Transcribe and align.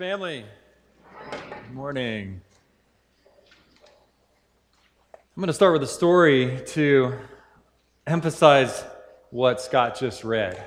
Family, 0.00 0.46
good 1.30 1.74
morning. 1.74 2.40
I'm 5.12 5.36
going 5.36 5.48
to 5.48 5.52
start 5.52 5.74
with 5.74 5.82
a 5.82 5.86
story 5.86 6.62
to 6.68 7.18
emphasize 8.06 8.82
what 9.28 9.60
Scott 9.60 9.98
just 10.00 10.24
read. 10.24 10.58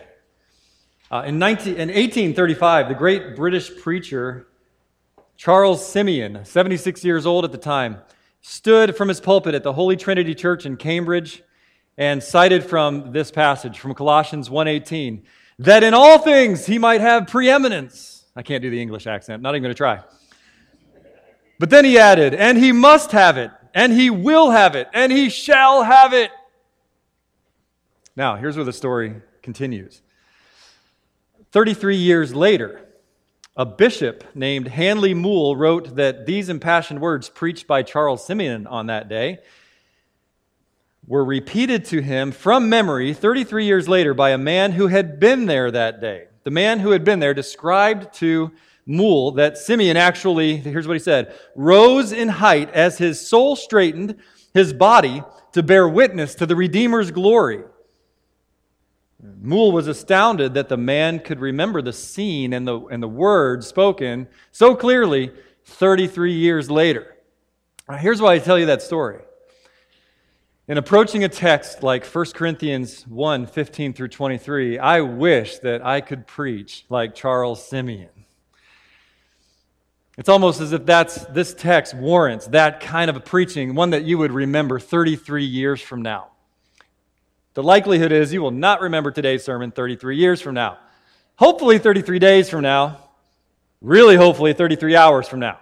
Uh, 1.10 1.24
in, 1.26 1.40
19, 1.40 1.74
in 1.74 1.88
1835, 1.88 2.90
the 2.90 2.94
great 2.94 3.36
British 3.36 3.76
preacher 3.82 4.50
Charles 5.36 5.84
Simeon, 5.84 6.46
76 6.46 7.04
years 7.04 7.26
old 7.26 7.44
at 7.44 7.52
the 7.52 7.58
time, 7.58 8.02
stood 8.42 8.96
from 8.96 9.08
his 9.08 9.20
pulpit 9.20 9.56
at 9.56 9.64
the 9.64 9.74
Holy 9.74 9.96
Trinity 9.96 10.36
Church 10.36 10.68
in 10.68 10.78
Cambridge 10.78 11.42
and 11.98 12.22
cited 12.22 12.64
from 12.64 13.12
this 13.14 13.32
passage 13.32 13.80
from 13.80 13.96
Colossians 13.96 14.52
1:18 14.52 15.24
that 15.58 15.82
in 15.82 15.96
all 15.96 16.20
things 16.20 16.68
he 16.68 16.78
might 16.78 17.02
have 17.02 17.26
preeminence 17.26 18.23
I 18.36 18.42
can't 18.42 18.62
do 18.62 18.70
the 18.70 18.82
English 18.82 19.08
accent, 19.08 19.42
not 19.42 19.52
even 19.52 19.64
going 19.64 19.74
to 19.74 19.78
try. 19.78 20.02
But 21.60 21.70
then 21.70 21.86
he 21.86 21.98
added, 21.98 22.34
and 22.34 22.58
he 22.58 22.72
must 22.72 23.12
have 23.12 23.38
it, 23.38 23.52
and 23.74 23.94
he 23.94 24.10
will 24.10 24.52
have 24.52 24.76
it, 24.76 24.88
and 24.94 25.12
he 25.12 25.30
shall 25.30 25.84
have 25.84 26.14
it. 26.14 26.32
Now, 28.16 28.36
here's 28.36 28.56
where 28.56 28.66
the 28.66 28.74
story 28.74 29.16
continues. 29.42 30.02
33 31.52 31.96
years 31.96 32.34
later, 32.34 32.82
a 33.56 33.66
bishop 33.66 34.24
named 34.34 34.68
Handley 34.68 35.14
Moule 35.14 35.56
wrote 35.56 35.96
that 35.96 36.26
these 36.26 36.50
impassioned 36.50 37.02
words 37.02 37.30
preached 37.30 37.68
by 37.68 37.84
Charles 37.84 38.26
Simeon 38.26 38.66
on 38.66 38.88
that 38.88 39.08
day 39.08 39.40
were 41.08 41.24
repeated 41.24 41.86
to 41.86 42.02
him 42.02 42.32
from 42.32 42.70
memory 42.70 43.14
33 43.14 43.66
years 43.66 43.88
later 43.88 44.14
by 44.14 44.32
a 44.32 44.38
man 44.38 44.72
who 44.72 44.88
had 44.88 45.20
been 45.20 45.46
there 45.46 45.70
that 45.70 46.02
day. 46.02 46.28
The 46.44 46.52
man 46.52 46.80
who 46.80 46.92
had 46.92 47.04
been 47.04 47.20
there 47.20 47.34
described 47.34 48.14
to 48.16 48.52
Moule 48.86 49.32
that 49.32 49.58
Simeon 49.58 49.96
actually, 49.96 50.58
here's 50.58 50.88
what 50.88 50.96
he 50.96 51.00
said, 51.00 51.34
rose 51.56 52.12
in 52.12 52.28
height 52.28 52.70
as 52.72 52.98
his 52.98 53.26
soul 53.26 53.56
straightened 53.56 54.18
his 54.54 54.74
body 54.74 55.24
to 55.54 55.64
bear 55.64 55.88
witness 55.88 56.36
to 56.36 56.46
the 56.46 56.56
Redeemer's 56.56 57.12
glory. 57.12 57.64
Moule 59.42 59.72
was 59.72 59.88
astounded 59.88 60.54
that 60.56 60.68
the 60.68 60.78
man 60.78 61.20
could 61.20 61.40
remember 61.40 61.82
the 61.82 61.94
scene 61.94 62.52
and 62.52 62.68
the, 62.68 62.80
and 62.88 63.02
the 63.02 63.08
words 63.08 63.68
spoken 63.68 64.28
so 64.52 64.76
clearly 64.76 65.32
33 65.66 66.34
years 66.34 66.70
later. 66.70 67.16
Here's 68.00 68.22
why 68.22 68.34
I 68.34 68.40
tell 68.40 68.60
you 68.60 68.66
that 68.66 68.82
story. 68.82 69.22
In 70.66 70.78
approaching 70.78 71.26
a 71.26 71.30
text 71.30 71.84
like 71.84 72.06
1 72.06 72.26
Corinthians 72.34 73.06
1 73.08 73.48
15 73.48 73.94
through 73.94 74.08
23, 74.08 74.80
I 74.80 75.02
wish 75.02 75.58
that 75.60 75.86
I 75.86 76.00
could 76.00 76.26
preach 76.26 76.86
like 76.90 77.16
Charles 77.16 77.68
Simeon. 77.68 78.08
It's 80.18 80.30
almost 80.30 80.62
as 80.62 80.72
if 80.72 80.86
that's, 80.86 81.26
this 81.26 81.54
text 81.54 81.94
warrants 81.94 82.48
that 82.48 82.80
kind 82.80 83.10
of 83.10 83.18
a 83.18 83.20
preaching, 83.20 83.76
one 83.76 83.90
that 83.90 84.04
you 84.04 84.18
would 84.20 84.32
remember 84.32 84.80
33 84.80 85.44
years 85.44 85.82
from 85.82 86.02
now. 86.02 86.28
The 87.56 87.64
likelihood 87.64 88.14
is 88.14 88.32
you 88.32 88.42
will 88.42 88.52
not 88.52 88.80
remember 88.80 89.12
today's 89.12 89.44
sermon 89.44 89.72
33 89.72 90.16
years 90.16 90.40
from 90.40 90.56
now. 90.56 90.78
Hopefully, 91.36 91.78
33 91.78 92.20
days 92.20 92.50
from 92.50 92.62
now. 92.62 93.10
Really, 93.82 94.16
hopefully, 94.16 94.54
33 94.54 94.96
hours 94.96 95.28
from 95.28 95.42
now. 95.42 95.60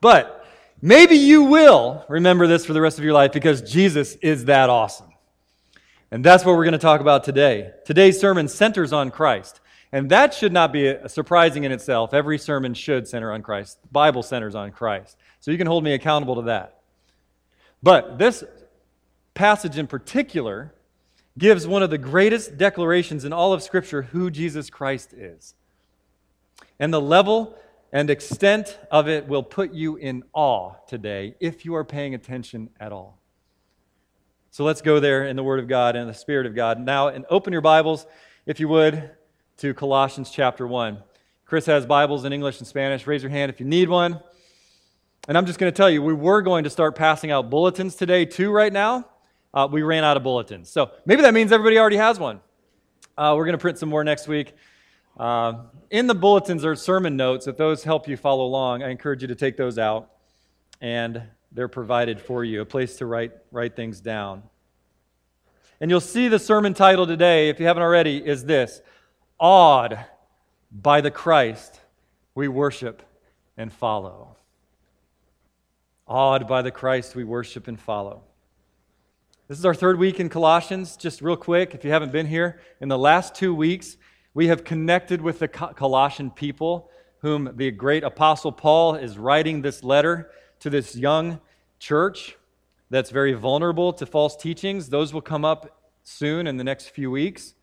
But 0.00 0.35
Maybe 0.82 1.16
you 1.16 1.44
will 1.44 2.04
remember 2.08 2.46
this 2.46 2.66
for 2.66 2.72
the 2.72 2.80
rest 2.80 2.98
of 2.98 3.04
your 3.04 3.14
life 3.14 3.32
because 3.32 3.62
Jesus 3.62 4.14
is 4.16 4.44
that 4.44 4.68
awesome. 4.68 5.12
And 6.10 6.24
that's 6.24 6.44
what 6.44 6.56
we're 6.56 6.64
going 6.64 6.72
to 6.72 6.78
talk 6.78 7.00
about 7.00 7.24
today. 7.24 7.72
Today's 7.84 8.20
sermon 8.20 8.48
centers 8.48 8.92
on 8.92 9.10
Christ. 9.10 9.60
And 9.92 10.10
that 10.10 10.34
should 10.34 10.52
not 10.52 10.72
be 10.72 10.94
surprising 11.06 11.64
in 11.64 11.72
itself. 11.72 12.12
Every 12.12 12.38
sermon 12.38 12.74
should 12.74 13.08
center 13.08 13.32
on 13.32 13.42
Christ. 13.42 13.80
The 13.82 13.88
Bible 13.88 14.22
centers 14.22 14.54
on 14.54 14.70
Christ. 14.70 15.16
So 15.40 15.50
you 15.50 15.58
can 15.58 15.66
hold 15.66 15.82
me 15.82 15.94
accountable 15.94 16.36
to 16.36 16.42
that. 16.42 16.80
But 17.82 18.18
this 18.18 18.44
passage 19.34 19.78
in 19.78 19.86
particular 19.86 20.74
gives 21.38 21.66
one 21.66 21.82
of 21.82 21.90
the 21.90 21.98
greatest 21.98 22.56
declarations 22.56 23.24
in 23.24 23.32
all 23.32 23.52
of 23.52 23.62
Scripture 23.62 24.02
who 24.02 24.30
Jesus 24.30 24.70
Christ 24.70 25.12
is. 25.12 25.54
And 26.78 26.92
the 26.92 27.00
level 27.00 27.56
and 27.92 28.10
extent 28.10 28.78
of 28.90 29.08
it 29.08 29.26
will 29.26 29.42
put 29.42 29.72
you 29.72 29.96
in 29.96 30.24
awe 30.32 30.72
today 30.88 31.34
if 31.40 31.64
you 31.64 31.74
are 31.74 31.84
paying 31.84 32.14
attention 32.14 32.70
at 32.80 32.92
all. 32.92 33.18
So 34.50 34.64
let's 34.64 34.80
go 34.80 35.00
there 35.00 35.26
in 35.26 35.36
the 35.36 35.42
Word 35.42 35.60
of 35.60 35.68
God 35.68 35.96
and 35.96 36.08
the 36.08 36.14
Spirit 36.14 36.46
of 36.46 36.54
God. 36.54 36.80
Now, 36.80 37.08
and 37.08 37.26
open 37.28 37.52
your 37.52 37.62
Bibles, 37.62 38.06
if 38.46 38.58
you 38.58 38.68
would, 38.68 39.10
to 39.58 39.74
Colossians 39.74 40.30
chapter 40.30 40.66
1. 40.66 41.02
Chris 41.44 41.66
has 41.66 41.86
Bibles 41.86 42.24
in 42.24 42.32
English 42.32 42.58
and 42.58 42.66
Spanish. 42.66 43.06
Raise 43.06 43.22
your 43.22 43.30
hand 43.30 43.50
if 43.50 43.60
you 43.60 43.66
need 43.66 43.88
one. 43.88 44.20
And 45.28 45.36
I'm 45.36 45.46
just 45.46 45.58
going 45.58 45.72
to 45.72 45.76
tell 45.76 45.90
you, 45.90 46.02
we 46.02 46.14
were 46.14 46.40
going 46.42 46.64
to 46.64 46.70
start 46.70 46.96
passing 46.96 47.30
out 47.30 47.50
bulletins 47.50 47.96
today, 47.96 48.24
too, 48.24 48.50
right 48.50 48.72
now. 48.72 49.06
Uh, 49.52 49.68
we 49.70 49.82
ran 49.82 50.04
out 50.04 50.16
of 50.16 50.22
bulletins. 50.22 50.70
So 50.70 50.90
maybe 51.04 51.22
that 51.22 51.34
means 51.34 51.52
everybody 51.52 51.78
already 51.78 51.96
has 51.96 52.18
one. 52.18 52.40
Uh, 53.16 53.34
we're 53.36 53.44
going 53.44 53.52
to 53.52 53.58
print 53.58 53.78
some 53.78 53.88
more 53.88 54.04
next 54.04 54.28
week. 54.28 54.54
Uh, 55.16 55.62
in 55.90 56.06
the 56.06 56.14
bulletins 56.14 56.64
are 56.64 56.76
sermon 56.76 57.16
notes. 57.16 57.46
If 57.46 57.56
those 57.56 57.82
help 57.82 58.06
you 58.06 58.16
follow 58.16 58.44
along, 58.44 58.82
I 58.82 58.90
encourage 58.90 59.22
you 59.22 59.28
to 59.28 59.34
take 59.34 59.56
those 59.56 59.78
out, 59.78 60.10
and 60.80 61.22
they're 61.52 61.68
provided 61.68 62.20
for 62.20 62.44
you, 62.44 62.60
a 62.60 62.66
place 62.66 62.96
to 62.98 63.06
write, 63.06 63.32
write 63.50 63.76
things 63.76 64.00
down. 64.00 64.42
And 65.80 65.90
you'll 65.90 66.00
see 66.00 66.28
the 66.28 66.38
sermon 66.38 66.74
title 66.74 67.06
today, 67.06 67.48
if 67.48 67.60
you 67.60 67.66
haven't 67.66 67.82
already, 67.82 68.18
is 68.18 68.44
this 68.44 68.82
Awed 69.38 69.98
by 70.70 71.00
the 71.00 71.10
Christ 71.10 71.80
we 72.34 72.48
worship 72.48 73.02
and 73.56 73.72
follow. 73.72 74.36
Awed 76.06 76.46
by 76.46 76.62
the 76.62 76.70
Christ 76.70 77.14
we 77.14 77.24
worship 77.24 77.68
and 77.68 77.80
follow. 77.80 78.22
This 79.48 79.58
is 79.58 79.64
our 79.64 79.74
third 79.74 79.98
week 79.98 80.20
in 80.20 80.28
Colossians. 80.28 80.96
Just 80.96 81.22
real 81.22 81.36
quick, 81.36 81.74
if 81.74 81.84
you 81.84 81.90
haven't 81.90 82.12
been 82.12 82.26
here, 82.26 82.60
in 82.80 82.88
the 82.88 82.98
last 82.98 83.34
two 83.34 83.54
weeks, 83.54 83.96
we 84.36 84.48
have 84.48 84.64
connected 84.64 85.22
with 85.22 85.38
the 85.38 85.48
Colossian 85.48 86.30
people, 86.30 86.90
whom 87.20 87.52
the 87.54 87.70
great 87.70 88.04
apostle 88.04 88.52
Paul 88.52 88.94
is 88.94 89.16
writing 89.16 89.62
this 89.62 89.82
letter 89.82 90.30
to 90.60 90.68
this 90.68 90.94
young 90.94 91.40
church 91.78 92.36
that's 92.90 93.08
very 93.08 93.32
vulnerable 93.32 93.94
to 93.94 94.04
false 94.04 94.36
teachings. 94.36 94.90
Those 94.90 95.14
will 95.14 95.22
come 95.22 95.46
up 95.46 95.80
soon 96.02 96.46
in 96.46 96.58
the 96.58 96.64
next 96.64 96.90
few 96.90 97.10
weeks. 97.10 97.54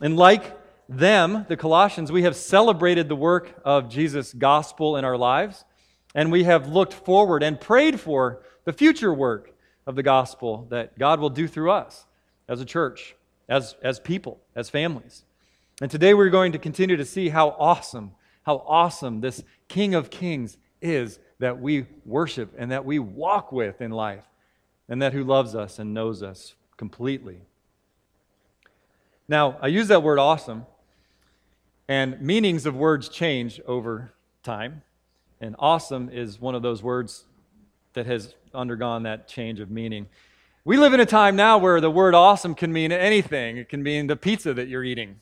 And 0.00 0.16
like 0.16 0.56
them, 0.88 1.44
the 1.48 1.56
Colossians, 1.56 2.12
we 2.12 2.22
have 2.22 2.36
celebrated 2.36 3.08
the 3.08 3.16
work 3.16 3.60
of 3.64 3.88
Jesus' 3.88 4.32
gospel 4.32 4.96
in 4.96 5.04
our 5.04 5.16
lives, 5.16 5.64
and 6.14 6.30
we 6.30 6.44
have 6.44 6.68
looked 6.68 6.94
forward 6.94 7.42
and 7.42 7.60
prayed 7.60 7.98
for 7.98 8.44
the 8.62 8.72
future 8.72 9.12
work 9.12 9.52
of 9.88 9.96
the 9.96 10.04
gospel 10.04 10.68
that 10.70 10.96
God 10.96 11.18
will 11.18 11.30
do 11.30 11.48
through 11.48 11.72
us 11.72 12.06
as 12.48 12.60
a 12.60 12.64
church, 12.64 13.16
as, 13.48 13.74
as 13.82 13.98
people, 13.98 14.38
as 14.54 14.70
families. 14.70 15.24
And 15.80 15.90
today 15.90 16.12
we're 16.12 16.28
going 16.28 16.52
to 16.52 16.58
continue 16.58 16.96
to 16.96 17.04
see 17.04 17.28
how 17.28 17.50
awesome, 17.50 18.10
how 18.42 18.64
awesome 18.66 19.20
this 19.20 19.44
King 19.68 19.94
of 19.94 20.10
Kings 20.10 20.56
is 20.82 21.20
that 21.38 21.60
we 21.60 21.86
worship 22.04 22.52
and 22.58 22.72
that 22.72 22.84
we 22.84 22.98
walk 22.98 23.52
with 23.52 23.80
in 23.80 23.92
life, 23.92 24.24
and 24.88 25.00
that 25.00 25.12
who 25.12 25.22
loves 25.22 25.54
us 25.54 25.78
and 25.78 25.94
knows 25.94 26.20
us 26.20 26.54
completely. 26.76 27.42
Now, 29.28 29.56
I 29.62 29.68
use 29.68 29.86
that 29.88 30.02
word 30.02 30.18
awesome, 30.18 30.66
and 31.86 32.20
meanings 32.20 32.66
of 32.66 32.74
words 32.74 33.08
change 33.08 33.60
over 33.66 34.12
time. 34.42 34.82
And 35.40 35.54
awesome 35.60 36.10
is 36.10 36.40
one 36.40 36.56
of 36.56 36.62
those 36.62 36.82
words 36.82 37.24
that 37.92 38.06
has 38.06 38.34
undergone 38.52 39.04
that 39.04 39.28
change 39.28 39.60
of 39.60 39.70
meaning. 39.70 40.08
We 40.64 40.76
live 40.76 40.92
in 40.92 40.98
a 40.98 41.06
time 41.06 41.36
now 41.36 41.56
where 41.58 41.80
the 41.80 41.90
word 41.90 42.14
awesome 42.14 42.56
can 42.56 42.72
mean 42.72 42.90
anything. 42.90 43.58
It 43.58 43.68
can 43.68 43.82
mean 43.82 44.08
the 44.08 44.16
pizza 44.16 44.52
that 44.54 44.66
you're 44.66 44.82
eating 44.82 45.20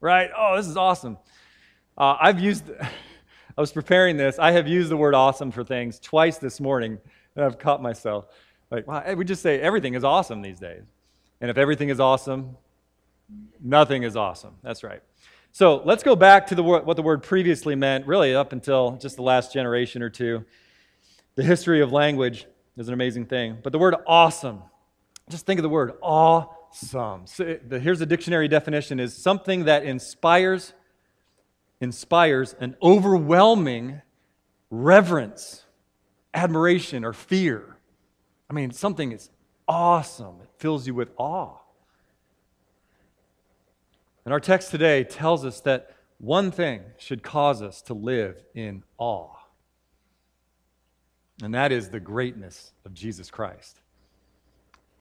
right? 0.00 0.30
Oh, 0.36 0.56
this 0.56 0.66
is 0.66 0.76
awesome. 0.76 1.18
Uh, 1.96 2.16
I've 2.20 2.40
used, 2.40 2.70
I 2.80 3.60
was 3.60 3.72
preparing 3.72 4.16
this. 4.16 4.38
I 4.38 4.52
have 4.52 4.68
used 4.68 4.90
the 4.90 4.96
word 4.96 5.14
awesome 5.14 5.50
for 5.50 5.64
things 5.64 5.98
twice 5.98 6.38
this 6.38 6.60
morning, 6.60 6.98
and 7.34 7.44
I've 7.44 7.58
caught 7.58 7.82
myself. 7.82 8.26
Like, 8.70 8.86
wow, 8.86 9.14
we 9.14 9.24
just 9.24 9.42
say 9.42 9.60
everything 9.60 9.94
is 9.94 10.04
awesome 10.04 10.42
these 10.42 10.60
days. 10.60 10.82
And 11.40 11.50
if 11.50 11.56
everything 11.56 11.88
is 11.88 12.00
awesome, 12.00 12.56
nothing 13.62 14.02
is 14.02 14.16
awesome. 14.16 14.54
That's 14.62 14.84
right. 14.84 15.02
So 15.52 15.82
let's 15.84 16.02
go 16.02 16.14
back 16.14 16.46
to 16.48 16.54
the, 16.54 16.62
what 16.62 16.96
the 16.96 17.02
word 17.02 17.22
previously 17.22 17.74
meant, 17.74 18.06
really 18.06 18.34
up 18.34 18.52
until 18.52 18.92
just 19.00 19.16
the 19.16 19.22
last 19.22 19.52
generation 19.52 20.02
or 20.02 20.10
two. 20.10 20.44
The 21.36 21.42
history 21.42 21.80
of 21.80 21.92
language 21.92 22.46
is 22.76 22.88
an 22.88 22.94
amazing 22.94 23.26
thing. 23.26 23.58
But 23.62 23.72
the 23.72 23.78
word 23.78 23.94
awesome, 24.06 24.62
just 25.30 25.46
think 25.46 25.58
of 25.58 25.62
the 25.62 25.68
word 25.68 25.94
awe 26.02 26.46
awesome. 26.70 27.26
So 27.26 27.58
here's 27.70 28.00
a 28.00 28.06
dictionary 28.06 28.48
definition 28.48 29.00
is 29.00 29.16
something 29.16 29.64
that 29.64 29.84
inspires 29.84 30.72
inspires 31.80 32.56
an 32.58 32.76
overwhelming 32.82 34.02
reverence, 34.70 35.64
admiration 36.34 37.04
or 37.04 37.12
fear. 37.12 37.76
I 38.50 38.52
mean, 38.52 38.72
something 38.72 39.12
is 39.12 39.30
awesome. 39.68 40.40
It 40.42 40.48
fills 40.58 40.86
you 40.86 40.94
with 40.94 41.10
awe. 41.16 41.58
And 44.24 44.32
our 44.32 44.40
text 44.40 44.70
today 44.70 45.04
tells 45.04 45.44
us 45.44 45.60
that 45.60 45.94
one 46.18 46.50
thing 46.50 46.82
should 46.98 47.22
cause 47.22 47.62
us 47.62 47.80
to 47.82 47.94
live 47.94 48.42
in 48.54 48.82
awe, 48.98 49.36
and 51.40 51.54
that 51.54 51.70
is 51.70 51.90
the 51.90 52.00
greatness 52.00 52.72
of 52.84 52.92
Jesus 52.92 53.30
Christ. 53.30 53.80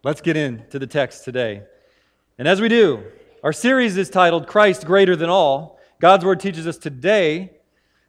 Let's 0.07 0.21
get 0.21 0.37
into 0.37 0.79
the 0.79 0.87
text 0.87 1.25
today. 1.25 1.63
And 2.37 2.47
as 2.47 2.61
we 2.61 2.69
do, 2.69 3.03
our 3.43 3.51
series 3.51 3.97
is 3.97 4.09
titled 4.09 4.47
Christ 4.47 4.85
Greater 4.85 5.17
Than 5.17 5.29
All. 5.29 5.81
God's 5.99 6.23
Word 6.23 6.39
teaches 6.39 6.65
us 6.65 6.77
today 6.77 7.51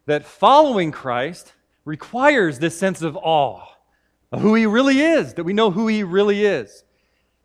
that 0.05 0.25
following 0.25 0.93
Christ 0.93 1.51
requires 1.83 2.57
this 2.57 2.79
sense 2.79 3.01
of 3.01 3.17
awe 3.17 3.65
of 4.31 4.39
who 4.39 4.55
He 4.55 4.65
really 4.65 5.01
is, 5.01 5.33
that 5.33 5.43
we 5.43 5.51
know 5.51 5.71
who 5.71 5.89
He 5.89 6.03
really 6.03 6.45
is. 6.45 6.85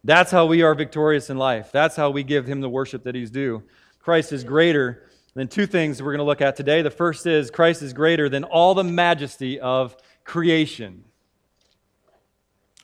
That's 0.04 0.30
how 0.30 0.46
we 0.46 0.62
are 0.62 0.76
victorious 0.76 1.30
in 1.30 1.36
life. 1.36 1.72
That's 1.72 1.96
how 1.96 2.10
we 2.10 2.22
give 2.22 2.46
Him 2.46 2.60
the 2.60 2.70
worship 2.70 3.02
that 3.02 3.16
He's 3.16 3.32
due. 3.32 3.64
Christ 3.98 4.32
is 4.32 4.44
greater 4.44 5.10
than 5.34 5.48
two 5.48 5.66
things 5.66 6.00
we're 6.00 6.12
going 6.12 6.18
to 6.18 6.24
look 6.24 6.42
at 6.42 6.54
today. 6.54 6.80
The 6.80 6.92
first 6.92 7.26
is 7.26 7.50
Christ 7.50 7.82
is 7.82 7.92
greater 7.92 8.28
than 8.28 8.44
all 8.44 8.74
the 8.74 8.84
majesty 8.84 9.58
of 9.58 9.96
creation. 10.22 11.02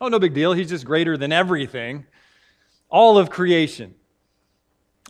Oh, 0.01 0.07
no 0.07 0.17
big 0.17 0.33
deal. 0.33 0.53
He's 0.53 0.69
just 0.69 0.83
greater 0.83 1.15
than 1.15 1.31
everything. 1.31 2.07
All 2.89 3.19
of 3.19 3.29
creation. 3.29 3.93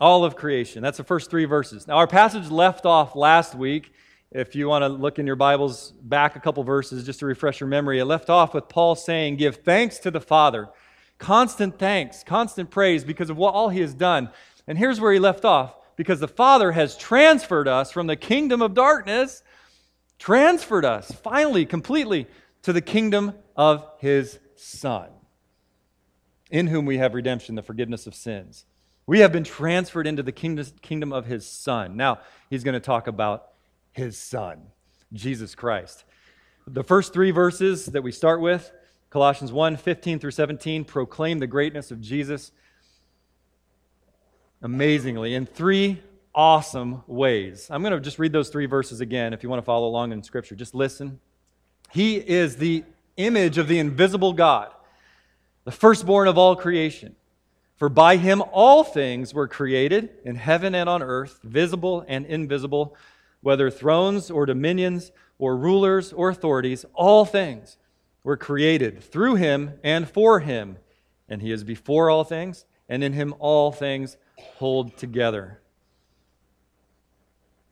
All 0.02 0.26
of 0.26 0.36
creation. 0.36 0.84
That's 0.84 0.98
the 0.98 1.06
first 1.06 1.32
three 1.32 1.46
verses. 1.46 1.88
Now, 1.88 1.96
our 1.96 2.08
passage 2.08 2.52
left 2.52 2.86
off 2.86 3.16
last 3.16 3.56
week. 3.56 3.94
If 4.32 4.54
you 4.54 4.68
want 4.68 4.84
to 4.84 4.90
look 4.90 5.18
in 5.18 5.26
your 5.26 5.38
Bibles 5.38 5.94
back 6.02 6.36
a 6.36 6.42
couple 6.42 6.62
verses 6.66 7.06
just 7.06 7.20
to 7.20 7.26
refresh 7.26 7.62
your 7.62 7.70
memory, 7.70 8.00
it 8.00 8.06
left 8.06 8.30
off 8.30 8.54
with 8.54 8.68
Paul 8.68 8.96
saying, 8.96 9.38
Give 9.38 9.56
thanks 9.56 9.98
to 10.00 10.12
the 10.12 10.20
Father. 10.20 10.68
Constant 11.20 11.80
thanks, 11.80 12.22
constant 12.26 12.70
praise 12.70 13.06
because 13.06 13.30
of 13.30 13.38
what 13.38 13.54
all 13.54 13.70
he 13.70 13.80
has 13.80 13.94
done. 13.94 14.30
And 14.68 14.78
here's 14.78 15.00
where 15.00 15.14
he 15.14 15.20
left 15.20 15.46
off 15.46 15.74
because 15.96 16.20
the 16.20 16.28
Father 16.28 16.74
has 16.74 16.98
transferred 16.98 17.70
us 17.70 17.94
from 17.94 18.08
the 18.08 18.18
kingdom 18.18 18.62
of 18.62 18.74
darkness, 18.74 19.42
transferred 20.20 20.84
us 20.84 21.14
finally, 21.14 21.66
completely 21.66 22.28
to 22.64 22.74
the 22.74 22.82
kingdom 22.82 23.34
of 23.56 23.86
his 24.00 24.38
Son, 24.62 25.10
in 26.50 26.68
whom 26.68 26.86
we 26.86 26.98
have 26.98 27.14
redemption, 27.14 27.56
the 27.56 27.64
forgiveness 27.64 28.06
of 28.06 28.14
sins. 28.14 28.66
We 29.08 29.20
have 29.20 29.32
been 29.32 29.44
transferred 29.44 30.06
into 30.06 30.22
the 30.22 30.32
kingdom 30.32 31.12
of 31.12 31.26
his 31.26 31.48
Son. 31.48 31.98
Now, 31.98 32.20
he's 32.50 32.64
going 32.64 32.74
to 32.74 32.80
talk 32.80 33.08
about 33.08 33.48
his 33.92 34.18
Son, 34.18 34.62
Jesus 35.14 35.56
Christ. 35.56 36.04
The 36.68 36.84
first 36.84 37.12
three 37.12 37.32
verses 37.32 37.88
that 37.88 38.04
we 38.04 38.12
start 38.12 38.40
with, 38.40 38.72
Colossians 39.10 39.52
1 39.52 39.78
15 39.78 40.20
through 40.20 40.32
17, 40.32 40.86
proclaim 40.86 41.40
the 41.40 41.48
greatness 41.48 41.90
of 41.90 42.00
Jesus 42.00 42.52
amazingly 44.62 45.34
in 45.34 45.48
three 45.48 46.02
awesome 46.36 47.04
ways. 47.08 47.68
I'm 47.72 47.82
going 47.82 47.94
to 47.94 48.00
just 48.00 48.20
read 48.20 48.32
those 48.32 48.50
three 48.50 48.68
verses 48.68 49.02
again 49.02 49.34
if 49.34 49.42
you 49.42 49.50
want 49.50 49.58
to 49.58 49.66
follow 49.66 49.88
along 49.88 50.12
in 50.12 50.22
Scripture. 50.22 50.56
Just 50.56 50.76
listen. 50.76 51.20
He 51.92 52.18
is 52.18 52.58
the 52.58 52.84
image 53.26 53.58
of 53.58 53.68
the 53.68 53.80
invisible 53.80 54.34
God, 54.34 54.72
the 55.64 55.72
firstborn 55.72 56.28
of 56.28 56.38
all 56.38 56.56
creation. 56.56 57.16
For 57.78 57.90
by 57.90 58.18
him 58.18 58.44
all 58.52 58.84
things 58.84 59.34
were 59.34 59.48
created 59.48 60.10
in 60.24 60.36
heaven 60.36 60.76
and 60.76 60.88
on 60.88 61.02
earth, 61.02 61.40
visible 61.44 62.06
and 62.08 62.26
invisible, 62.26 62.96
whether 63.42 63.72
thrones 63.72 64.30
or 64.30 64.46
dominions 64.46 65.12
or 65.40 65.58
rulers 65.58 66.14
or 66.14 66.30
authorities, 66.30 66.86
all 66.94 67.26
things 67.26 67.78
were 68.24 68.38
created 68.38 69.02
through 69.02 69.36
him 69.36 69.80
and 69.84 70.08
for 70.08 70.42
him. 70.42 70.78
And 71.28 71.42
he 71.42 71.52
is 71.52 71.64
before 71.64 72.10
all 72.10 72.24
things, 72.24 72.66
and 72.88 73.04
in 73.04 73.14
him 73.14 73.34
all 73.40 73.72
things 73.72 74.18
hold 74.38 74.96
together. 74.98 75.60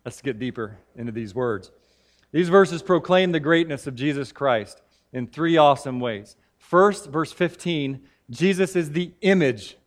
Let's 0.03 0.21
get 0.21 0.39
deeper 0.39 0.77
into 0.95 1.11
these 1.11 1.35
words. 1.35 1.71
These 2.31 2.49
verses 2.49 2.81
proclaim 2.81 3.31
the 3.31 3.39
greatness 3.39 3.85
of 3.85 3.95
Jesus 3.95 4.31
Christ 4.31 4.81
in 5.13 5.27
three 5.27 5.57
awesome 5.57 5.99
ways. 5.99 6.35
First, 6.57 7.09
verse 7.09 7.31
15, 7.31 8.01
Jesus 8.29 8.75
is 8.75 8.91
the 8.91 9.11
image 9.21 9.77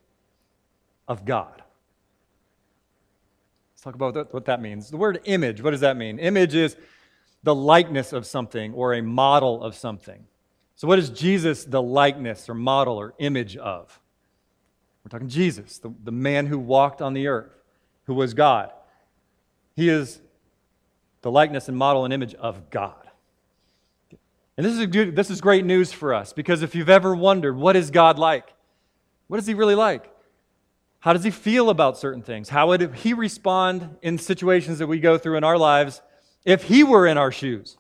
of 1.07 1.25
God. 1.25 1.63
Let's 3.73 3.83
talk 3.83 3.95
about 3.95 4.33
what 4.33 4.45
that 4.47 4.61
means. 4.61 4.91
The 4.91 4.97
word 4.97 5.21
image, 5.25 5.63
what 5.63 5.71
does 5.71 5.81
that 5.81 5.97
mean? 5.97 6.19
Image 6.19 6.55
is 6.55 6.77
the 7.43 7.55
likeness 7.55 8.13
of 8.13 8.27
something 8.27 8.73
or 8.75 8.95
a 8.95 9.03
model 9.03 9.63
of 9.63 9.75
something. 9.75 10.25
So, 10.77 10.89
what 10.89 10.99
is 10.99 11.11
Jesus 11.11 11.65
the 11.65 11.83
likeness 11.83 12.49
or 12.49 12.55
model 12.55 12.97
or 12.97 13.15
image 13.19 13.57
of? 13.57 14.01
We're 15.05 15.11
talking 15.11 15.29
Jesus, 15.29 15.79
the, 15.79 15.93
the 16.03 16.13
man 16.13 16.47
who 16.47 16.59
walked 16.59 17.03
on 17.03 17.13
the 17.13 17.27
earth, 17.27 17.53
who 18.05 18.15
was 18.15 18.35
God. 18.35 18.73
He 19.75 19.89
is 19.89 20.21
the 21.23 21.31
likeness 21.31 21.69
and 21.69 21.77
model 21.77 22.05
and 22.05 22.13
image 22.13 22.35
of 22.35 22.71
God. 22.71 23.02
And 24.57 24.67
this 24.67 24.79
is, 24.79 24.87
good, 24.87 25.17
this 25.17 25.31
is 25.31 25.41
great 25.41 25.65
news 25.65 25.93
for 25.93 26.13
us 26.13 26.33
because 26.33 26.63
if 26.63 26.75
you've 26.75 26.91
ever 26.91 27.15
wondered, 27.15 27.57
what 27.57 27.75
is 27.75 27.91
God 27.91 28.19
like? 28.19 28.53
What 29.29 29.41
is 29.41 29.47
he 29.47 29.55
really 29.55 29.75
like? 29.75 30.11
How 31.01 31.13
does 31.13 31.25
he 31.25 31.31
feel 31.31 31.71
about 31.71 31.97
certain 31.97 32.23
things? 32.23 32.49
How 32.49 32.69
would 32.69 32.95
he 32.97 33.15
respond 33.15 33.97
in 34.03 34.19
situations 34.19 34.79
that 34.79 34.87
we 34.87 35.01
go 35.01 35.17
through 35.17 35.37
in 35.37 35.45
our 35.45 35.57
lives 35.57 36.03
if 36.45 36.65
he 36.65 36.85
were 36.85 37.07
in 37.07 37.17
our 37.17 37.33
shoes? 37.33 37.79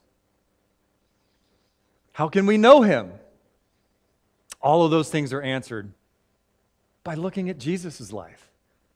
How 2.12 2.28
can 2.28 2.46
we 2.46 2.56
know 2.56 2.82
him? 2.82 3.12
All 4.60 4.84
of 4.84 4.90
those 4.90 5.10
things 5.10 5.32
are 5.32 5.42
answered 5.42 5.92
by 7.04 7.14
looking 7.14 7.50
at 7.50 7.58
Jesus' 7.58 8.12
life, 8.12 8.50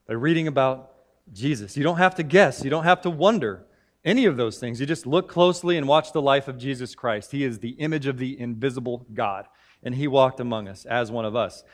by 0.06 0.14
reading 0.14 0.48
about 0.48 0.92
Jesus. 1.32 1.76
You 1.76 1.82
don't 1.82 1.98
have 1.98 2.14
to 2.16 2.22
guess, 2.22 2.64
you 2.64 2.70
don't 2.70 2.84
have 2.84 3.02
to 3.02 3.10
wonder 3.10 3.65
any 4.06 4.24
of 4.24 4.38
those 4.38 4.58
things. 4.58 4.80
You 4.80 4.86
just 4.86 5.06
look 5.06 5.28
closely 5.28 5.76
and 5.76 5.86
watch 5.86 6.12
the 6.12 6.22
life 6.22 6.48
of 6.48 6.56
Jesus 6.56 6.94
Christ. 6.94 7.32
He 7.32 7.44
is 7.44 7.58
the 7.58 7.70
image 7.70 8.06
of 8.06 8.16
the 8.16 8.40
invisible 8.40 9.04
God, 9.12 9.46
and 9.82 9.94
he 9.94 10.06
walked 10.06 10.40
among 10.40 10.68
us 10.68 10.86
as 10.86 11.10
one 11.10 11.26
of 11.26 11.36
us. 11.36 11.64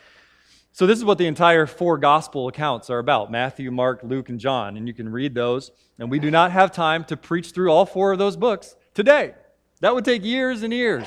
So, 0.72 0.86
this 0.86 0.98
is 0.98 1.04
what 1.04 1.18
the 1.18 1.26
entire 1.26 1.66
four 1.66 1.98
gospel 1.98 2.48
accounts 2.48 2.88
are 2.88 2.98
about 2.98 3.30
Matthew, 3.30 3.70
Mark, 3.70 4.00
Luke, 4.02 4.30
and 4.30 4.40
John. 4.40 4.78
And 4.78 4.88
you 4.88 4.94
can 4.94 5.10
read 5.10 5.34
those. 5.34 5.70
And 5.98 6.10
we 6.10 6.18
do 6.18 6.30
not 6.30 6.50
have 6.50 6.72
time 6.72 7.04
to 7.04 7.16
preach 7.16 7.50
through 7.50 7.70
all 7.70 7.84
four 7.84 8.10
of 8.10 8.18
those 8.18 8.36
books 8.36 8.74
today. 8.94 9.34
That 9.80 9.94
would 9.94 10.06
take 10.06 10.24
years 10.24 10.62
and 10.62 10.72
years. 10.72 11.06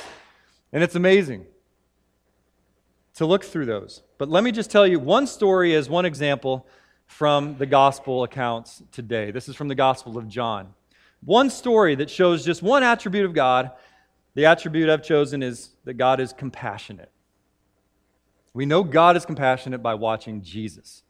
And 0.72 0.84
it's 0.84 0.96
amazing 0.96 1.48
to 3.16 3.26
look 3.26 3.44
through 3.44 3.66
those. 3.66 4.04
But 4.20 4.30
let 4.30 4.44
me 4.44 4.52
just 4.52 4.70
tell 4.70 4.86
you 4.86 5.00
one 5.00 5.26
story 5.26 5.74
as 5.74 5.90
one 5.90 6.06
example 6.06 6.68
from 7.08 7.58
the 7.58 7.66
gospel 7.66 8.24
accounts 8.24 8.84
today. 8.92 9.32
This 9.32 9.50
is 9.50 9.56
from 9.56 9.68
the 9.68 9.76
Gospel 9.76 10.18
of 10.18 10.28
John. 10.28 10.74
One 11.24 11.50
story 11.50 11.96
that 11.96 12.10
shows 12.10 12.46
just 12.46 12.62
one 12.62 12.84
attribute 12.84 13.26
of 13.26 13.34
God. 13.34 13.72
The 14.34 14.46
attribute 14.46 14.90
I've 14.90 15.04
chosen 15.04 15.42
is 15.42 15.70
that 15.86 15.96
God 15.96 16.20
is 16.20 16.34
compassionate. 16.34 17.12
We 18.54 18.66
know 18.66 18.84
God 18.84 19.18
is 19.18 19.26
compassionate 19.26 19.84
by 19.84 19.96
watching 19.96 20.42
Jesus. 20.42 21.04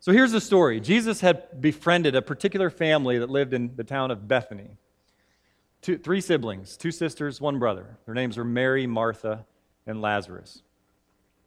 So 0.00 0.12
here's 0.12 0.32
the 0.32 0.40
story 0.40 0.80
Jesus 0.80 1.20
had 1.20 1.60
befriended 1.60 2.14
a 2.14 2.22
particular 2.22 2.70
family 2.70 3.18
that 3.18 3.30
lived 3.30 3.52
in 3.52 3.74
the 3.76 3.84
town 3.84 4.10
of 4.10 4.28
Bethany. 4.28 4.76
Two, 5.82 5.98
three 5.98 6.20
siblings, 6.20 6.76
two 6.76 6.90
sisters, 6.90 7.40
one 7.40 7.58
brother. 7.58 7.96
Their 8.06 8.14
names 8.14 8.36
were 8.36 8.44
Mary, 8.44 8.86
Martha, 8.86 9.46
and 9.86 10.02
Lazarus. 10.02 10.62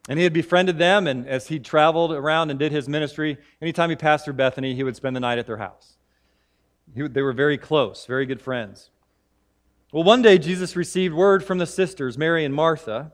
And 0.07 0.17
he 0.17 0.23
had 0.23 0.33
befriended 0.33 0.77
them, 0.77 1.07
and 1.07 1.27
as 1.27 1.47
he 1.47 1.59
traveled 1.59 2.11
around 2.11 2.49
and 2.49 2.57
did 2.57 2.71
his 2.71 2.87
ministry, 2.87 3.37
anytime 3.61 3.89
he 3.89 3.95
passed 3.95 4.25
through 4.25 4.35
Bethany, 4.35 4.73
he 4.73 4.83
would 4.83 4.95
spend 4.95 5.15
the 5.15 5.19
night 5.19 5.37
at 5.37 5.45
their 5.45 5.57
house. 5.57 5.97
He, 6.95 7.07
they 7.07 7.21
were 7.21 7.33
very 7.33 7.57
close, 7.57 8.05
very 8.05 8.25
good 8.25 8.41
friends. 8.41 8.89
Well, 9.91 10.03
one 10.03 10.21
day 10.21 10.37
Jesus 10.37 10.75
received 10.75 11.13
word 11.13 11.43
from 11.43 11.57
the 11.57 11.65
sisters, 11.65 12.17
Mary 12.17 12.45
and 12.45 12.53
Martha, 12.53 13.11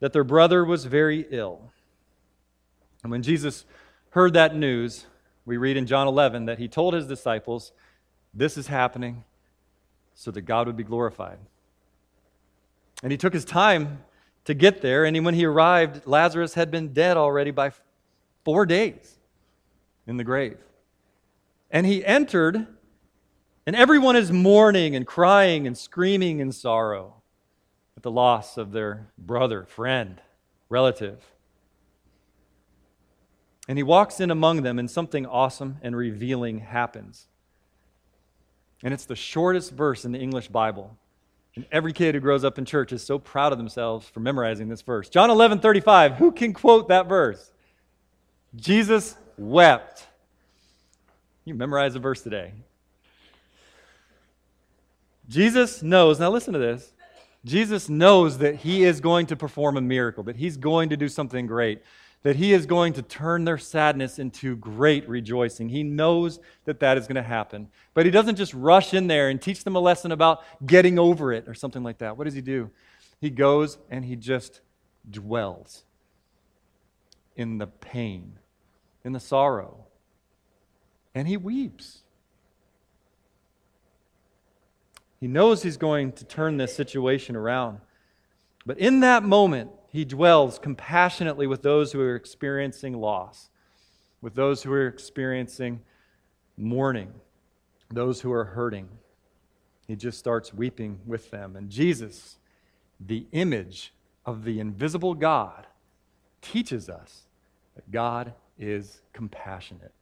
that 0.00 0.12
their 0.12 0.24
brother 0.24 0.64
was 0.64 0.86
very 0.86 1.26
ill. 1.30 1.70
And 3.02 3.10
when 3.10 3.22
Jesus 3.22 3.66
heard 4.10 4.32
that 4.34 4.56
news, 4.56 5.06
we 5.44 5.56
read 5.56 5.76
in 5.76 5.86
John 5.86 6.06
11 6.06 6.46
that 6.46 6.58
he 6.58 6.68
told 6.68 6.94
his 6.94 7.06
disciples, 7.06 7.72
This 8.32 8.56
is 8.56 8.66
happening 8.66 9.24
so 10.14 10.30
that 10.30 10.42
God 10.42 10.66
would 10.66 10.76
be 10.76 10.84
glorified. 10.84 11.38
And 13.02 13.10
he 13.10 13.18
took 13.18 13.32
his 13.32 13.44
time 13.44 14.04
to 14.44 14.54
get 14.54 14.82
there. 14.82 15.04
And 15.04 15.24
when 15.24 15.34
he 15.34 15.44
arrived, 15.44 16.06
Lazarus 16.06 16.54
had 16.54 16.70
been 16.70 16.92
dead 16.92 17.16
already 17.16 17.50
by 17.50 17.72
four 18.44 18.66
days 18.66 19.18
in 20.06 20.16
the 20.16 20.24
grave. 20.24 20.58
And 21.70 21.86
he 21.86 22.04
entered, 22.04 22.66
and 23.70 23.76
everyone 23.76 24.16
is 24.16 24.32
mourning 24.32 24.96
and 24.96 25.06
crying 25.06 25.64
and 25.64 25.78
screaming 25.78 26.40
in 26.40 26.50
sorrow 26.50 27.14
at 27.96 28.02
the 28.02 28.10
loss 28.10 28.56
of 28.56 28.72
their 28.72 29.12
brother, 29.16 29.64
friend, 29.64 30.20
relative. 30.68 31.24
And 33.68 33.78
he 33.78 33.84
walks 33.84 34.18
in 34.18 34.32
among 34.32 34.62
them, 34.62 34.80
and 34.80 34.90
something 34.90 35.24
awesome 35.24 35.76
and 35.82 35.94
revealing 35.94 36.58
happens. 36.58 37.28
And 38.82 38.92
it's 38.92 39.04
the 39.04 39.14
shortest 39.14 39.70
verse 39.70 40.04
in 40.04 40.10
the 40.10 40.18
English 40.18 40.48
Bible. 40.48 40.98
And 41.54 41.64
every 41.70 41.92
kid 41.92 42.16
who 42.16 42.20
grows 42.20 42.42
up 42.42 42.58
in 42.58 42.64
church 42.64 42.92
is 42.92 43.04
so 43.04 43.20
proud 43.20 43.52
of 43.52 43.58
themselves 43.58 44.08
for 44.08 44.18
memorizing 44.18 44.68
this 44.68 44.82
verse. 44.82 45.08
John 45.08 45.30
11, 45.30 45.60
35. 45.60 46.14
Who 46.14 46.32
can 46.32 46.54
quote 46.54 46.88
that 46.88 47.08
verse? 47.08 47.52
Jesus 48.56 49.16
wept. 49.38 50.08
You 51.44 51.54
memorize 51.54 51.94
the 51.94 52.00
verse 52.00 52.20
today. 52.20 52.52
Jesus 55.30 55.80
knows, 55.80 56.18
now 56.18 56.28
listen 56.28 56.52
to 56.54 56.58
this. 56.58 56.92
Jesus 57.44 57.88
knows 57.88 58.38
that 58.38 58.56
he 58.56 58.82
is 58.82 59.00
going 59.00 59.26
to 59.26 59.36
perform 59.36 59.76
a 59.76 59.80
miracle, 59.80 60.24
that 60.24 60.36
he's 60.36 60.56
going 60.56 60.88
to 60.88 60.96
do 60.96 61.08
something 61.08 61.46
great, 61.46 61.82
that 62.24 62.34
he 62.34 62.52
is 62.52 62.66
going 62.66 62.92
to 62.94 63.02
turn 63.02 63.44
their 63.44 63.56
sadness 63.56 64.18
into 64.18 64.56
great 64.56 65.08
rejoicing. 65.08 65.68
He 65.68 65.84
knows 65.84 66.40
that 66.64 66.80
that 66.80 66.98
is 66.98 67.06
going 67.06 67.14
to 67.14 67.22
happen. 67.22 67.68
But 67.94 68.06
he 68.06 68.10
doesn't 68.10 68.34
just 68.34 68.52
rush 68.52 68.92
in 68.92 69.06
there 69.06 69.28
and 69.28 69.40
teach 69.40 69.62
them 69.62 69.76
a 69.76 69.80
lesson 69.80 70.10
about 70.10 70.42
getting 70.66 70.98
over 70.98 71.32
it 71.32 71.46
or 71.46 71.54
something 71.54 71.84
like 71.84 71.98
that. 71.98 72.16
What 72.16 72.24
does 72.24 72.34
he 72.34 72.42
do? 72.42 72.68
He 73.20 73.30
goes 73.30 73.78
and 73.88 74.04
he 74.04 74.16
just 74.16 74.60
dwells 75.08 75.84
in 77.36 77.58
the 77.58 77.68
pain, 77.68 78.32
in 79.04 79.12
the 79.12 79.20
sorrow, 79.20 79.86
and 81.14 81.28
he 81.28 81.36
weeps. 81.36 82.02
He 85.20 85.28
knows 85.28 85.62
he's 85.62 85.76
going 85.76 86.12
to 86.12 86.24
turn 86.24 86.56
this 86.56 86.74
situation 86.74 87.36
around. 87.36 87.80
But 88.64 88.78
in 88.78 89.00
that 89.00 89.22
moment, 89.22 89.70
he 89.88 90.04
dwells 90.04 90.58
compassionately 90.58 91.46
with 91.46 91.62
those 91.62 91.92
who 91.92 92.00
are 92.00 92.16
experiencing 92.16 92.98
loss, 92.98 93.50
with 94.22 94.34
those 94.34 94.62
who 94.62 94.72
are 94.72 94.86
experiencing 94.86 95.80
mourning, 96.56 97.12
those 97.90 98.20
who 98.20 98.32
are 98.32 98.44
hurting. 98.44 98.88
He 99.86 99.96
just 99.96 100.18
starts 100.18 100.54
weeping 100.54 101.00
with 101.04 101.30
them. 101.30 101.56
And 101.56 101.68
Jesus, 101.68 102.38
the 102.98 103.26
image 103.32 103.92
of 104.24 104.44
the 104.44 104.60
invisible 104.60 105.14
God, 105.14 105.66
teaches 106.40 106.88
us 106.88 107.24
that 107.74 107.90
God 107.90 108.32
is 108.58 109.02
compassionate. 109.12 109.92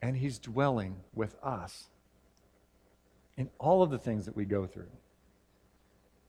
And 0.00 0.16
he's 0.16 0.38
dwelling 0.38 0.96
with 1.14 1.36
us 1.42 1.88
in 3.40 3.48
all 3.58 3.82
of 3.82 3.88
the 3.88 3.98
things 3.98 4.26
that 4.26 4.36
we 4.36 4.44
go 4.44 4.66
through. 4.66 4.90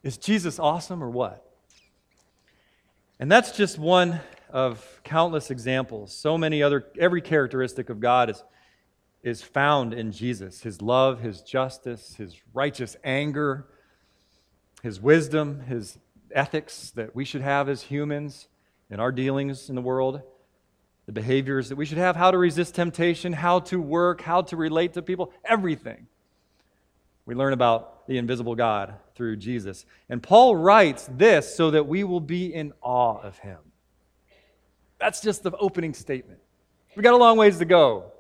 Is 0.01 0.17
Jesus 0.17 0.59
awesome 0.59 1.03
or 1.03 1.09
what? 1.09 1.45
And 3.19 3.29
that's 3.29 3.51
just 3.51 3.77
one 3.77 4.21
of 4.49 5.01
countless 5.03 5.51
examples. 5.51 6.15
So 6.15 6.37
many 6.37 6.63
other, 6.63 6.85
every 6.97 7.21
characteristic 7.21 7.89
of 7.89 7.99
God 7.99 8.29
is, 8.29 8.43
is 9.23 9.41
found 9.41 9.93
in 9.93 10.13
Jesus 10.13 10.61
his 10.61 10.81
love, 10.81 11.19
his 11.19 11.41
justice, 11.41 12.15
his 12.15 12.37
righteous 12.53 12.95
anger, 13.03 13.67
his 14.81 15.01
wisdom, 15.01 15.59
his 15.59 15.99
ethics 16.33 16.91
that 16.91 17.13
we 17.13 17.25
should 17.25 17.41
have 17.41 17.67
as 17.67 17.83
humans 17.83 18.47
in 18.89 19.01
our 19.01 19.11
dealings 19.11 19.67
in 19.67 19.75
the 19.75 19.81
world, 19.81 20.21
the 21.07 21.11
behaviors 21.11 21.67
that 21.67 21.75
we 21.75 21.85
should 21.85 21.97
have, 21.97 22.15
how 22.15 22.31
to 22.31 22.37
resist 22.37 22.73
temptation, 22.73 23.33
how 23.33 23.59
to 23.59 23.81
work, 23.81 24.21
how 24.21 24.41
to 24.43 24.55
relate 24.55 24.93
to 24.93 25.01
people, 25.01 25.33
everything. 25.43 26.07
We 27.25 27.35
learn 27.35 27.53
about 27.53 28.07
the 28.07 28.17
invisible 28.17 28.55
God 28.55 28.95
through 29.15 29.37
Jesus. 29.37 29.85
And 30.09 30.21
Paul 30.21 30.55
writes 30.55 31.07
this 31.11 31.55
so 31.55 31.71
that 31.71 31.87
we 31.87 32.03
will 32.03 32.19
be 32.19 32.53
in 32.53 32.73
awe 32.81 33.19
of 33.21 33.37
him. 33.39 33.59
That's 34.99 35.21
just 35.21 35.43
the 35.43 35.51
opening 35.57 35.93
statement. 35.93 36.39
We've 36.95 37.03
got 37.03 37.13
a 37.13 37.17
long 37.17 37.37
ways 37.37 37.57
to 37.59 37.65
go. 37.65 38.11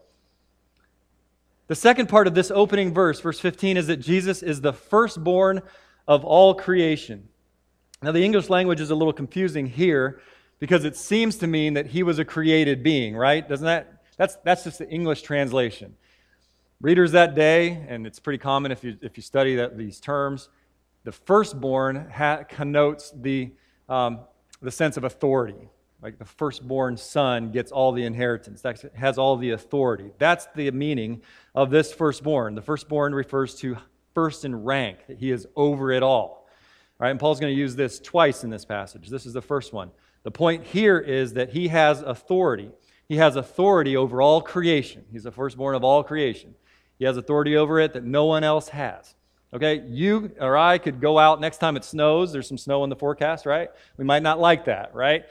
The 1.67 1.75
second 1.75 2.09
part 2.09 2.27
of 2.27 2.35
this 2.35 2.51
opening 2.51 2.93
verse, 2.93 3.19
verse 3.19 3.39
15, 3.39 3.77
is 3.77 3.87
that 3.87 3.97
Jesus 3.97 4.43
is 4.43 4.61
the 4.61 4.73
firstborn 4.73 5.61
of 6.07 6.25
all 6.25 6.53
creation. 6.53 7.29
Now, 8.01 8.11
the 8.11 8.23
English 8.23 8.49
language 8.49 8.81
is 8.81 8.89
a 8.89 8.95
little 8.95 9.13
confusing 9.13 9.67
here 9.67 10.21
because 10.59 10.85
it 10.85 10.95
seems 10.95 11.37
to 11.37 11.47
mean 11.47 11.75
that 11.75 11.87
he 11.87 12.03
was 12.03 12.19
a 12.19 12.25
created 12.25 12.83
being, 12.83 13.15
right? 13.15 13.47
Doesn't 13.47 13.65
that? 13.65 14.03
That's, 14.17 14.35
that's 14.43 14.63
just 14.63 14.79
the 14.79 14.89
English 14.89 15.21
translation. 15.21 15.95
Readers 16.81 17.11
that 17.11 17.35
day, 17.35 17.85
and 17.87 18.07
it's 18.07 18.19
pretty 18.19 18.39
common 18.39 18.71
if 18.71 18.83
you, 18.83 18.97
if 19.03 19.15
you 19.15 19.21
study 19.21 19.55
that, 19.57 19.77
these 19.77 19.99
terms, 19.99 20.49
the 21.03 21.11
firstborn 21.11 22.09
ha- 22.11 22.41
connotes 22.49 23.13
the, 23.21 23.51
um, 23.87 24.21
the 24.63 24.71
sense 24.71 24.97
of 24.97 25.03
authority. 25.03 25.69
Like 26.01 26.17
the 26.17 26.25
firstborn 26.25 26.97
son 26.97 27.51
gets 27.51 27.71
all 27.71 27.91
the 27.91 28.03
inheritance, 28.03 28.63
that 28.63 28.81
has 28.95 29.19
all 29.19 29.37
the 29.37 29.51
authority. 29.51 30.09
That's 30.17 30.47
the 30.55 30.71
meaning 30.71 31.21
of 31.53 31.69
this 31.69 31.93
firstborn. 31.93 32.55
The 32.55 32.63
firstborn 32.63 33.13
refers 33.13 33.53
to 33.57 33.77
first 34.15 34.43
in 34.43 34.63
rank, 34.63 35.05
that 35.07 35.19
he 35.19 35.29
is 35.29 35.45
over 35.55 35.91
it 35.91 36.01
all. 36.01 36.17
all 36.19 36.47
right, 36.97 37.11
and 37.11 37.19
Paul's 37.19 37.39
going 37.39 37.53
to 37.53 37.59
use 37.59 37.75
this 37.75 37.99
twice 37.99 38.43
in 38.43 38.49
this 38.49 38.65
passage. 38.65 39.07
This 39.07 39.27
is 39.27 39.33
the 39.33 39.41
first 39.41 39.71
one. 39.71 39.91
The 40.23 40.31
point 40.31 40.65
here 40.65 40.97
is 40.97 41.33
that 41.33 41.51
he 41.51 41.67
has 41.67 42.01
authority. 42.01 42.71
He 43.07 43.17
has 43.17 43.35
authority 43.35 43.95
over 43.95 44.19
all 44.19 44.41
creation. 44.41 45.05
He's 45.11 45.23
the 45.23 45.31
firstborn 45.31 45.75
of 45.75 45.83
all 45.83 46.03
creation. 46.03 46.55
He 47.01 47.05
has 47.05 47.17
authority 47.17 47.57
over 47.57 47.79
it 47.79 47.93
that 47.93 48.03
no 48.03 48.25
one 48.25 48.43
else 48.43 48.69
has. 48.69 49.15
Okay, 49.51 49.81
you 49.87 50.29
or 50.39 50.55
I 50.55 50.77
could 50.77 51.01
go 51.01 51.17
out 51.17 51.41
next 51.41 51.57
time 51.57 51.75
it 51.75 51.83
snows. 51.83 52.31
There's 52.31 52.47
some 52.47 52.59
snow 52.59 52.83
in 52.83 52.91
the 52.91 52.95
forecast, 52.95 53.47
right? 53.47 53.71
We 53.97 54.05
might 54.05 54.21
not 54.21 54.39
like 54.39 54.65
that, 54.65 54.93
right? 54.93 55.25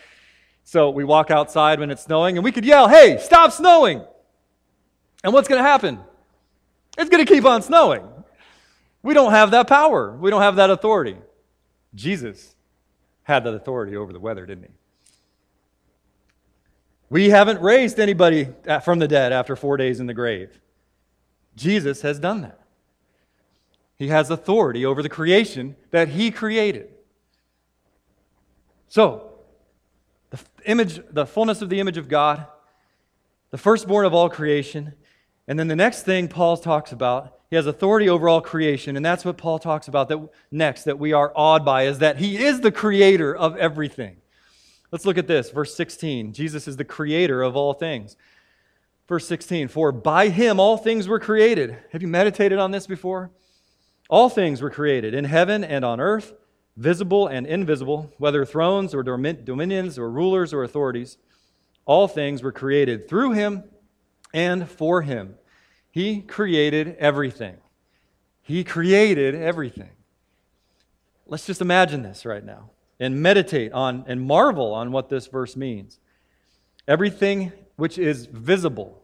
So 0.64 0.90
we 0.90 1.04
walk 1.04 1.30
outside 1.30 1.78
when 1.78 1.92
it's 1.92 2.02
snowing 2.02 2.36
and 2.36 2.44
we 2.44 2.50
could 2.50 2.64
yell, 2.64 2.88
hey, 2.88 3.18
stop 3.22 3.52
snowing. 3.52 4.04
And 5.22 5.32
what's 5.32 5.46
going 5.46 5.62
to 5.62 5.68
happen? 5.68 6.00
It's 6.98 7.08
going 7.08 7.24
to 7.24 7.32
keep 7.32 7.44
on 7.44 7.62
snowing. 7.62 8.02
We 9.04 9.14
don't 9.14 9.30
have 9.30 9.52
that 9.52 9.68
power, 9.68 10.16
we 10.16 10.28
don't 10.28 10.42
have 10.42 10.56
that 10.56 10.70
authority. 10.70 11.18
Jesus 11.94 12.56
had 13.22 13.44
that 13.44 13.54
authority 13.54 13.94
over 13.94 14.12
the 14.12 14.18
weather, 14.18 14.44
didn't 14.44 14.64
he? 14.64 14.70
We 17.10 17.30
haven't 17.30 17.60
raised 17.60 18.00
anybody 18.00 18.48
from 18.82 18.98
the 18.98 19.06
dead 19.06 19.32
after 19.32 19.54
four 19.54 19.76
days 19.76 20.00
in 20.00 20.08
the 20.08 20.14
grave. 20.14 20.60
Jesus 21.60 22.00
has 22.00 22.18
done 22.18 22.40
that. 22.40 22.58
He 23.96 24.08
has 24.08 24.30
authority 24.30 24.86
over 24.86 25.02
the 25.02 25.10
creation 25.10 25.76
that 25.90 26.08
he 26.08 26.30
created. 26.30 26.88
So, 28.88 29.32
the 30.30 30.38
image, 30.64 31.00
the 31.10 31.26
fullness 31.26 31.60
of 31.60 31.68
the 31.68 31.80
image 31.80 31.98
of 31.98 32.08
God, 32.08 32.46
the 33.50 33.58
firstborn 33.58 34.06
of 34.06 34.14
all 34.14 34.30
creation, 34.30 34.94
and 35.46 35.58
then 35.58 35.68
the 35.68 35.76
next 35.76 36.04
thing 36.04 36.28
Paul 36.28 36.56
talks 36.56 36.92
about, 36.92 37.40
he 37.50 37.56
has 37.56 37.66
authority 37.66 38.08
over 38.08 38.26
all 38.26 38.40
creation, 38.40 38.96
and 38.96 39.04
that's 39.04 39.24
what 39.24 39.36
Paul 39.36 39.58
talks 39.58 39.86
about 39.86 40.08
that 40.08 40.28
next 40.50 40.84
that 40.84 40.98
we 40.98 41.12
are 41.12 41.30
awed 41.36 41.64
by 41.64 41.82
is 41.82 41.98
that 41.98 42.16
he 42.16 42.42
is 42.42 42.60
the 42.60 42.72
creator 42.72 43.36
of 43.36 43.56
everything. 43.58 44.16
Let's 44.90 45.04
look 45.04 45.18
at 45.18 45.26
this, 45.26 45.50
verse 45.50 45.74
16. 45.74 46.32
Jesus 46.32 46.66
is 46.66 46.78
the 46.78 46.84
creator 46.84 47.42
of 47.42 47.54
all 47.54 47.74
things. 47.74 48.16
Verse 49.10 49.26
16, 49.26 49.66
for 49.66 49.90
by 49.90 50.28
him 50.28 50.60
all 50.60 50.76
things 50.76 51.08
were 51.08 51.18
created. 51.18 51.76
Have 51.90 52.00
you 52.00 52.06
meditated 52.06 52.60
on 52.60 52.70
this 52.70 52.86
before? 52.86 53.32
All 54.08 54.28
things 54.28 54.62
were 54.62 54.70
created 54.70 55.14
in 55.14 55.24
heaven 55.24 55.64
and 55.64 55.84
on 55.84 55.98
earth, 55.98 56.32
visible 56.76 57.26
and 57.26 57.44
invisible, 57.44 58.12
whether 58.18 58.44
thrones 58.44 58.94
or 58.94 59.02
dominions 59.02 59.98
or 59.98 60.08
rulers 60.08 60.52
or 60.52 60.62
authorities. 60.62 61.18
All 61.86 62.06
things 62.06 62.40
were 62.40 62.52
created 62.52 63.08
through 63.08 63.32
him 63.32 63.64
and 64.32 64.70
for 64.70 65.02
him. 65.02 65.34
He 65.90 66.20
created 66.20 66.94
everything. 67.00 67.56
He 68.42 68.62
created 68.62 69.34
everything. 69.34 69.90
Let's 71.26 71.46
just 71.46 71.60
imagine 71.60 72.02
this 72.02 72.24
right 72.24 72.44
now 72.44 72.70
and 73.00 73.20
meditate 73.20 73.72
on 73.72 74.04
and 74.06 74.22
marvel 74.22 74.72
on 74.72 74.92
what 74.92 75.08
this 75.08 75.26
verse 75.26 75.56
means. 75.56 75.98
Everything 76.86 77.50
which 77.74 77.98
is 77.98 78.26
visible 78.26 78.99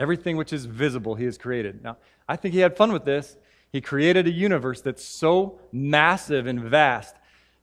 Everything 0.00 0.36
which 0.36 0.52
is 0.52 0.64
visible, 0.64 1.14
he 1.14 1.24
has 1.24 1.36
created. 1.36 1.82
Now, 1.82 1.96
I 2.28 2.36
think 2.36 2.54
he 2.54 2.60
had 2.60 2.76
fun 2.76 2.92
with 2.92 3.04
this. 3.04 3.36
He 3.72 3.80
created 3.80 4.26
a 4.26 4.30
universe 4.30 4.80
that's 4.80 5.04
so 5.04 5.60
massive 5.72 6.46
and 6.46 6.60
vast 6.60 7.16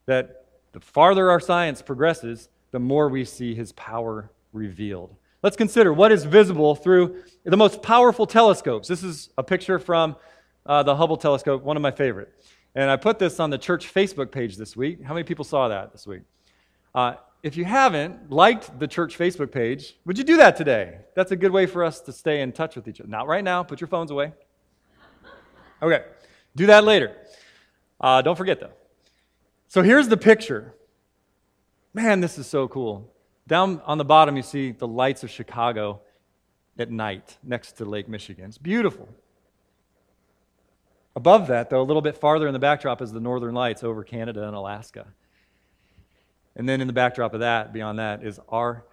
that 0.05 0.45
the 0.73 0.79
farther 0.79 1.31
our 1.31 1.39
science 1.39 1.81
progresses, 1.81 2.49
the 2.71 2.79
more 2.79 3.09
we 3.09 3.25
see 3.25 3.55
his 3.55 3.71
power 3.71 4.29
revealed. 4.53 5.15
Let's 5.41 5.55
consider 5.55 5.93
what 5.93 6.11
is 6.11 6.23
visible 6.23 6.75
through 6.75 7.23
the 7.43 7.57
most 7.57 7.81
powerful 7.81 8.25
telescopes. 8.25 8.87
This 8.87 9.03
is 9.03 9.29
a 9.37 9.43
picture 9.43 9.79
from 9.79 10.15
uh, 10.65 10.83
the 10.83 10.95
Hubble 10.95 11.17
telescope, 11.17 11.63
one 11.63 11.77
of 11.77 11.81
my 11.81 11.91
favorite. 11.91 12.33
And 12.73 12.89
I 12.89 12.97
put 12.97 13.19
this 13.19 13.39
on 13.39 13.49
the 13.49 13.57
church 13.57 13.93
Facebook 13.93 14.31
page 14.31 14.57
this 14.57 14.75
week. 14.75 15.03
How 15.03 15.13
many 15.13 15.23
people 15.23 15.45
saw 15.45 15.67
that 15.69 15.91
this 15.91 16.05
week? 16.05 16.23
Uh, 16.93 17.15
if 17.45 17.55
you 17.55 17.63
haven't 17.63 18.31
liked 18.31 18.79
the 18.79 18.87
church 18.87 19.19
Facebook 19.19 19.51
page, 19.51 19.99
would 20.03 20.17
you 20.17 20.23
do 20.23 20.37
that 20.37 20.55
today? 20.55 20.97
That's 21.15 21.31
a 21.31 21.35
good 21.35 21.51
way 21.51 21.67
for 21.67 21.83
us 21.83 22.01
to 22.01 22.11
stay 22.11 22.41
in 22.41 22.51
touch 22.51 22.75
with 22.75 22.87
each 22.87 22.99
other. 22.99 23.07
Not 23.07 23.27
right 23.27 23.43
now, 23.43 23.61
put 23.61 23.79
your 23.79 23.87
phones 23.87 24.09
away. 24.09 24.33
Okay, 25.79 26.03
do 26.55 26.65
that 26.65 26.83
later. 26.83 27.15
Uh, 28.01 28.23
don't 28.23 28.35
forget 28.35 28.59
though. 28.59 28.71
So 29.67 29.83
here's 29.83 30.07
the 30.07 30.17
picture. 30.17 30.73
Man, 31.93 32.19
this 32.19 32.39
is 32.39 32.47
so 32.47 32.67
cool. 32.67 33.13
Down 33.47 33.79
on 33.85 33.99
the 33.99 34.05
bottom, 34.05 34.35
you 34.35 34.41
see 34.41 34.71
the 34.71 34.87
lights 34.87 35.23
of 35.23 35.29
Chicago 35.29 36.01
at 36.79 36.89
night 36.89 37.37
next 37.43 37.73
to 37.73 37.85
Lake 37.85 38.09
Michigan. 38.09 38.45
It's 38.45 38.57
beautiful. 38.57 39.07
Above 41.15 41.45
that, 41.49 41.69
though, 41.69 41.81
a 41.81 41.83
little 41.83 42.01
bit 42.01 42.17
farther 42.17 42.47
in 42.47 42.53
the 42.53 42.59
backdrop, 42.59 43.03
is 43.03 43.11
the 43.11 43.19
northern 43.19 43.53
lights 43.53 43.83
over 43.83 44.03
Canada 44.03 44.47
and 44.47 44.55
Alaska. 44.55 45.05
And 46.55 46.67
then 46.67 46.81
in 46.81 46.87
the 46.87 46.93
backdrop 46.93 47.33
of 47.33 47.41
that, 47.41 47.73
beyond 47.73 47.99
that, 47.99 48.23
is 48.23 48.39
our 48.49 48.85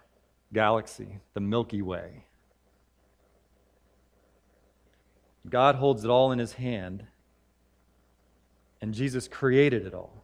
galaxy, 0.51 1.19
the 1.33 1.39
Milky 1.39 1.81
Way. 1.81 2.25
God 5.49 5.75
holds 5.75 6.03
it 6.03 6.09
all 6.09 6.31
in 6.31 6.39
his 6.39 6.53
hand, 6.53 7.05
and 8.81 8.93
Jesus 8.93 9.27
created 9.27 9.85
it 9.85 9.93
all. 9.93 10.23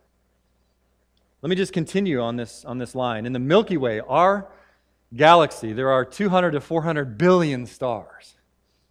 Let 1.41 1.49
me 1.49 1.55
just 1.55 1.73
continue 1.73 2.21
on 2.21 2.35
this, 2.35 2.65
on 2.65 2.77
this 2.77 2.95
line. 2.95 3.25
In 3.25 3.33
the 3.33 3.39
Milky 3.39 3.77
Way, 3.77 4.01
our 4.01 4.49
galaxy, 5.15 5.73
there 5.73 5.89
are 5.89 6.03
200 6.05 6.51
to 6.51 6.61
400 6.61 7.17
billion 7.17 7.65
stars 7.65 8.35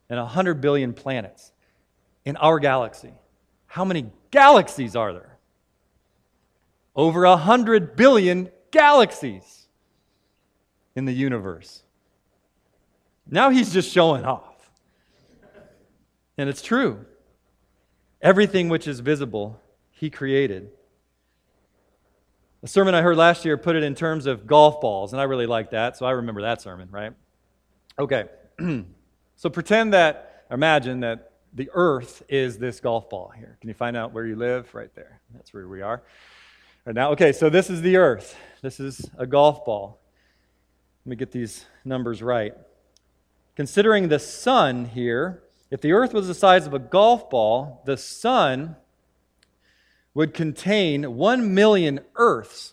and 0.08 0.18
100 0.18 0.60
billion 0.60 0.94
planets 0.94 1.52
in 2.24 2.36
our 2.36 2.58
galaxy. 2.58 3.12
How 3.66 3.84
many 3.84 4.10
galaxies 4.30 4.96
are 4.96 5.12
there? 5.12 5.37
Over 6.98 7.24
a 7.24 7.30
100 7.30 7.94
billion 7.94 8.50
galaxies 8.72 9.68
in 10.96 11.04
the 11.04 11.12
universe. 11.12 11.84
Now 13.30 13.50
he's 13.50 13.72
just 13.72 13.92
showing 13.92 14.24
off. 14.24 14.68
And 16.36 16.48
it's 16.48 16.60
true. 16.60 17.06
Everything 18.20 18.68
which 18.68 18.88
is 18.88 18.98
visible, 18.98 19.62
he 19.92 20.10
created. 20.10 20.70
A 22.64 22.66
sermon 22.66 22.96
I 22.96 23.02
heard 23.02 23.16
last 23.16 23.44
year 23.44 23.56
put 23.56 23.76
it 23.76 23.84
in 23.84 23.94
terms 23.94 24.26
of 24.26 24.48
golf 24.48 24.80
balls, 24.80 25.12
and 25.12 25.20
I 25.20 25.24
really 25.24 25.46
like 25.46 25.70
that, 25.70 25.96
so 25.96 26.04
I 26.04 26.10
remember 26.10 26.42
that 26.42 26.60
sermon, 26.60 26.88
right? 26.90 27.12
Okay. 27.96 28.24
so 29.36 29.48
pretend 29.48 29.92
that, 29.92 30.46
imagine 30.50 30.98
that 31.00 31.30
the 31.54 31.70
earth 31.74 32.24
is 32.28 32.58
this 32.58 32.80
golf 32.80 33.08
ball 33.08 33.32
here. 33.36 33.56
Can 33.60 33.68
you 33.68 33.74
find 33.74 33.96
out 33.96 34.12
where 34.12 34.26
you 34.26 34.34
live? 34.34 34.74
Right 34.74 34.92
there. 34.96 35.20
That's 35.32 35.54
where 35.54 35.68
we 35.68 35.80
are. 35.80 36.02
Right 36.88 36.94
now, 36.94 37.10
okay, 37.10 37.32
so 37.32 37.50
this 37.50 37.68
is 37.68 37.82
the 37.82 37.98
earth. 37.98 38.34
This 38.62 38.80
is 38.80 39.10
a 39.18 39.26
golf 39.26 39.62
ball. 39.66 40.00
Let 41.04 41.10
me 41.10 41.16
get 41.16 41.32
these 41.32 41.66
numbers 41.84 42.22
right. 42.22 42.54
Considering 43.56 44.08
the 44.08 44.18
sun 44.18 44.86
here, 44.86 45.42
if 45.70 45.82
the 45.82 45.92
earth 45.92 46.14
was 46.14 46.28
the 46.28 46.34
size 46.34 46.66
of 46.66 46.72
a 46.72 46.78
golf 46.78 47.28
ball, 47.28 47.82
the 47.84 47.98
sun 47.98 48.74
would 50.14 50.32
contain 50.32 51.18
1 51.18 51.54
million 51.54 52.00
earths 52.16 52.72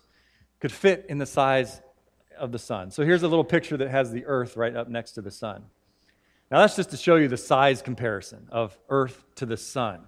could 0.61 0.71
fit 0.71 1.05
in 1.09 1.17
the 1.17 1.25
size 1.25 1.81
of 2.39 2.53
the 2.53 2.59
sun. 2.59 2.91
So 2.91 3.03
here's 3.03 3.23
a 3.23 3.27
little 3.27 3.43
picture 3.43 3.75
that 3.75 3.91
has 3.91 4.13
the 4.13 4.25
earth 4.27 4.55
right 4.55 4.77
up 4.77 4.87
next 4.87 5.11
to 5.15 5.21
the 5.21 5.29
sun. 5.29 5.65
Now 6.49 6.59
that's 6.59 6.77
just 6.77 6.91
to 6.91 6.97
show 6.97 7.17
you 7.17 7.27
the 7.27 7.35
size 7.35 7.81
comparison 7.81 8.47
of 8.49 8.79
earth 8.87 9.25
to 9.35 9.45
the 9.45 9.57
sun. 9.57 10.05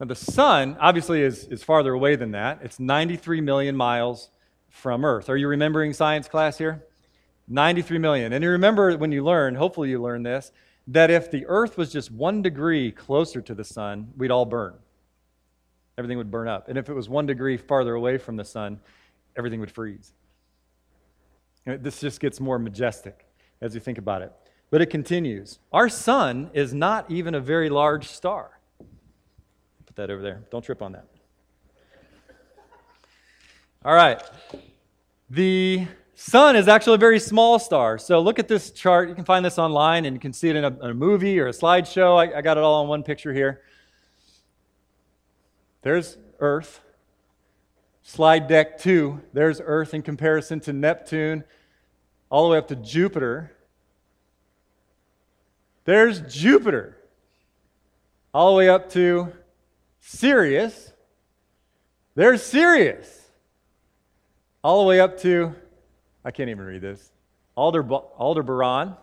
Now 0.00 0.06
the 0.06 0.14
sun 0.14 0.76
obviously 0.80 1.22
is, 1.22 1.44
is 1.46 1.64
farther 1.64 1.92
away 1.92 2.16
than 2.16 2.30
that. 2.32 2.60
It's 2.62 2.78
93 2.78 3.40
million 3.40 3.76
miles 3.76 4.30
from 4.68 5.04
earth. 5.04 5.28
Are 5.28 5.36
you 5.36 5.48
remembering 5.48 5.92
science 5.92 6.28
class 6.28 6.58
here? 6.58 6.84
93 7.48 7.98
million. 7.98 8.32
And 8.32 8.44
you 8.44 8.50
remember 8.50 8.96
when 8.96 9.10
you 9.10 9.24
learned, 9.24 9.56
hopefully 9.56 9.90
you 9.90 10.00
learned 10.00 10.26
this, 10.26 10.52
that 10.86 11.10
if 11.10 11.30
the 11.30 11.44
earth 11.46 11.76
was 11.76 11.90
just 11.92 12.10
one 12.10 12.42
degree 12.42 12.92
closer 12.92 13.40
to 13.40 13.54
the 13.54 13.64
sun, 13.64 14.12
we'd 14.16 14.30
all 14.30 14.44
burn. 14.44 14.74
Everything 15.96 16.18
would 16.18 16.30
burn 16.30 16.46
up. 16.46 16.68
And 16.68 16.78
if 16.78 16.88
it 16.88 16.94
was 16.94 17.08
one 17.08 17.26
degree 17.26 17.56
farther 17.56 17.94
away 17.94 18.18
from 18.18 18.36
the 18.36 18.44
sun, 18.44 18.80
everything 19.36 19.60
would 19.60 19.70
freeze. 19.70 20.12
And 21.66 21.82
this 21.82 22.00
just 22.00 22.20
gets 22.20 22.38
more 22.38 22.58
majestic 22.58 23.26
as 23.60 23.74
you 23.74 23.80
think 23.80 23.98
about 23.98 24.22
it. 24.22 24.32
But 24.70 24.80
it 24.80 24.86
continues. 24.86 25.58
Our 25.72 25.88
sun 25.88 26.50
is 26.52 26.72
not 26.72 27.10
even 27.10 27.34
a 27.34 27.40
very 27.40 27.68
large 27.68 28.08
star. 28.08 28.57
That 29.98 30.10
over 30.10 30.22
there. 30.22 30.44
Don't 30.52 30.64
trip 30.64 30.80
on 30.80 30.92
that. 30.92 31.06
All 33.84 33.94
right. 33.94 34.22
The 35.28 35.88
Sun 36.14 36.54
is 36.54 36.68
actually 36.68 36.94
a 36.94 36.98
very 36.98 37.18
small 37.18 37.58
star. 37.58 37.98
So 37.98 38.20
look 38.20 38.38
at 38.38 38.46
this 38.46 38.70
chart. 38.70 39.08
You 39.08 39.16
can 39.16 39.24
find 39.24 39.44
this 39.44 39.58
online 39.58 40.04
and 40.04 40.14
you 40.14 40.20
can 40.20 40.32
see 40.32 40.50
it 40.50 40.54
in 40.54 40.62
a, 40.62 40.68
in 40.68 40.90
a 40.90 40.94
movie 40.94 41.40
or 41.40 41.48
a 41.48 41.50
slideshow. 41.50 42.16
I, 42.16 42.38
I 42.38 42.42
got 42.42 42.56
it 42.56 42.62
all 42.62 42.82
on 42.82 42.86
one 42.86 43.02
picture 43.02 43.32
here. 43.32 43.62
There's 45.82 46.16
Earth. 46.38 46.80
Slide 48.04 48.46
deck 48.46 48.78
two, 48.78 49.20
there's 49.32 49.60
Earth 49.60 49.94
in 49.94 50.02
comparison 50.02 50.60
to 50.60 50.72
Neptune, 50.72 51.42
all 52.30 52.44
the 52.44 52.52
way 52.52 52.58
up 52.58 52.68
to 52.68 52.76
Jupiter. 52.76 53.52
There's 55.86 56.20
Jupiter, 56.20 56.96
all 58.32 58.52
the 58.52 58.58
way 58.58 58.68
up 58.68 58.92
to 58.92 59.32
Sirius. 60.08 60.90
There's 62.14 62.42
Sirius. 62.42 63.30
all 64.64 64.82
the 64.82 64.88
way 64.88 65.00
up 65.00 65.20
to 65.20 65.54
I 66.24 66.30
can't 66.30 66.48
even 66.48 66.64
read 66.64 66.80
this. 66.80 67.12
Alder, 67.54 67.82
Aldebaran. 67.82 68.96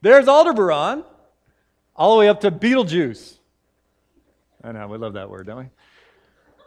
There's 0.00 0.28
Aldebaran, 0.28 1.04
all 1.94 2.14
the 2.14 2.20
way 2.20 2.28
up 2.28 2.40
to 2.40 2.50
Betelgeuse. 2.50 3.38
I 4.64 4.72
know, 4.72 4.86
we 4.88 4.96
love 4.96 5.14
that 5.14 5.28
word, 5.28 5.46
don't 5.46 5.58
we? 5.58 5.66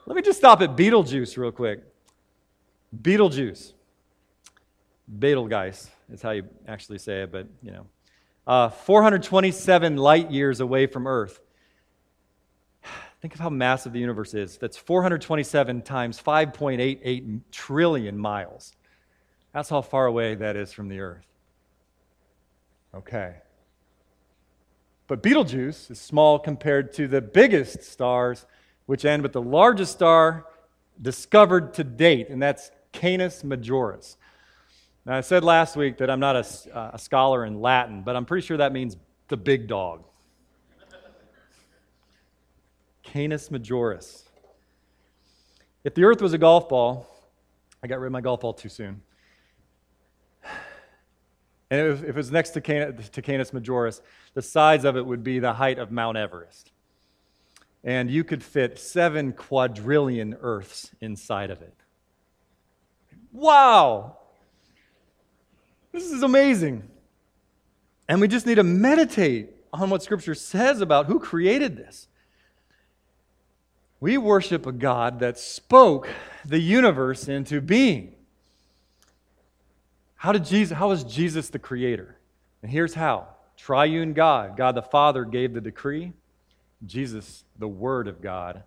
Let 0.06 0.16
me 0.16 0.22
just 0.22 0.38
stop 0.38 0.62
at 0.62 0.76
Betelgeuse 0.76 1.38
real 1.38 1.52
quick. 1.52 1.82
Betelgeuse. 3.02 3.74
Betelgeuse 5.20 5.90
is 6.12 6.22
how 6.22 6.32
you 6.32 6.44
actually 6.68 7.00
say 7.00 7.24
it, 7.24 7.32
but 7.32 7.48
you 7.64 7.72
know. 7.72 7.86
Uh, 8.46 8.70
427 8.70 9.98
light 9.98 10.30
years 10.30 10.60
away 10.60 10.88
from 10.88 11.08
Earth. 11.08 11.40
Think 13.22 13.34
of 13.34 13.40
how 13.40 13.50
massive 13.50 13.94
the 13.94 14.00
universe 14.00 14.34
is. 14.34 14.58
That's 14.58 14.78
427 14.78 15.82
times 15.82 16.22
5.88 16.22 17.42
trillion 17.52 18.18
miles. 18.18 18.74
That's 19.54 19.70
how 19.70 19.82
far 19.82 20.06
away 20.06 20.36
that 20.36 20.56
is 20.56 20.74
from 20.74 20.90
the 20.90 21.00
earth. 21.00 21.26
Okay. 22.94 23.36
But 25.08 25.22
Betelgeuse 25.22 25.90
is 25.92 26.00
small 26.00 26.40
compared 26.40 26.94
to 26.94 27.08
the 27.08 27.22
biggest 27.22 27.84
stars, 27.84 28.46
which 28.86 29.06
end 29.06 29.24
with 29.24 29.34
the 29.34 29.42
largest 29.42 29.92
star 29.92 30.46
discovered 31.02 31.74
to 31.76 31.84
date, 31.84 32.30
and 32.30 32.42
that's 32.42 32.72
Canis 32.92 33.44
Majoris. 33.44 34.16
Now, 35.06 35.18
I 35.18 35.22
said 35.22 35.44
last 35.44 35.76
week 35.76 35.98
that 35.98 36.10
I'm 36.10 36.20
not 36.20 36.36
a, 36.36 36.76
uh, 36.76 36.92
a 36.94 37.00
scholar 37.00 37.46
in 37.46 37.62
Latin, 37.62 38.02
but 38.02 38.16
I'm 38.16 38.26
pretty 38.26 38.46
sure 38.46 38.58
that 38.58 38.74
means 38.74 38.98
the 39.28 39.38
big 39.38 39.68
dog. 39.68 40.04
Canis 43.16 43.48
Majoris. 43.48 44.24
If 45.86 45.94
the 45.94 46.04
earth 46.04 46.22
was 46.22 46.34
a 46.34 46.38
golf 46.38 46.68
ball, 46.68 47.08
I 47.82 47.88
got 47.88 48.02
rid 48.02 48.08
of 48.08 48.12
my 48.12 48.20
golf 48.20 48.42
ball 48.42 48.54
too 48.54 48.68
soon. 48.68 49.02
And 51.72 51.94
if, 51.94 52.04
if 52.04 52.10
it 52.10 52.16
was 52.16 52.30
next 52.30 52.50
to, 52.50 52.62
Can- 52.62 52.98
to 52.98 53.22
Canis 53.22 53.52
Majoris, 53.52 54.02
the 54.34 54.42
size 54.42 54.84
of 54.84 54.98
it 54.98 55.06
would 55.06 55.24
be 55.24 55.40
the 55.40 55.54
height 55.54 55.80
of 55.80 55.94
Mount 55.94 56.18
Everest. 56.18 56.74
And 57.86 58.12
you 58.12 58.26
could 58.26 58.44
fit 58.44 58.78
seven 58.78 59.32
quadrillion 59.32 60.36
Earths 60.42 60.92
inside 61.00 61.52
of 61.52 61.62
it. 61.62 61.74
Wow! 63.32 64.18
This 65.94 66.12
is 66.12 66.22
amazing. 66.22 66.84
And 68.10 68.20
we 68.20 68.28
just 68.28 68.46
need 68.46 68.56
to 68.56 68.64
meditate 68.64 69.52
on 69.72 69.90
what 69.90 70.04
Scripture 70.04 70.36
says 70.36 70.82
about 70.82 71.06
who 71.06 71.18
created 71.18 71.78
this. 71.78 72.10
We 74.06 74.20
worship 74.20 74.68
a 74.68 74.72
God 74.72 75.18
that 75.22 75.40
spoke 75.40 76.08
the 76.46 76.60
universe 76.60 77.28
into 77.28 77.60
being. 77.60 78.14
How 80.18 80.32
did 80.32 80.46
Jesus 80.46 80.78
how 80.78 80.90
was 80.90 81.04
Jesus 81.04 81.50
the 81.50 81.58
creator? 81.58 82.16
And 82.62 82.72
here's 82.72 82.94
how. 82.94 83.30
Triune 83.58 84.14
God, 84.14 84.58
God 84.58 84.76
the 84.76 84.84
Father 84.84 85.26
gave 85.26 85.56
the 85.56 85.60
decree. 85.60 86.14
Jesus, 86.86 87.46
the 87.58 87.68
word 87.68 88.08
of 88.08 88.22
God, 88.22 88.62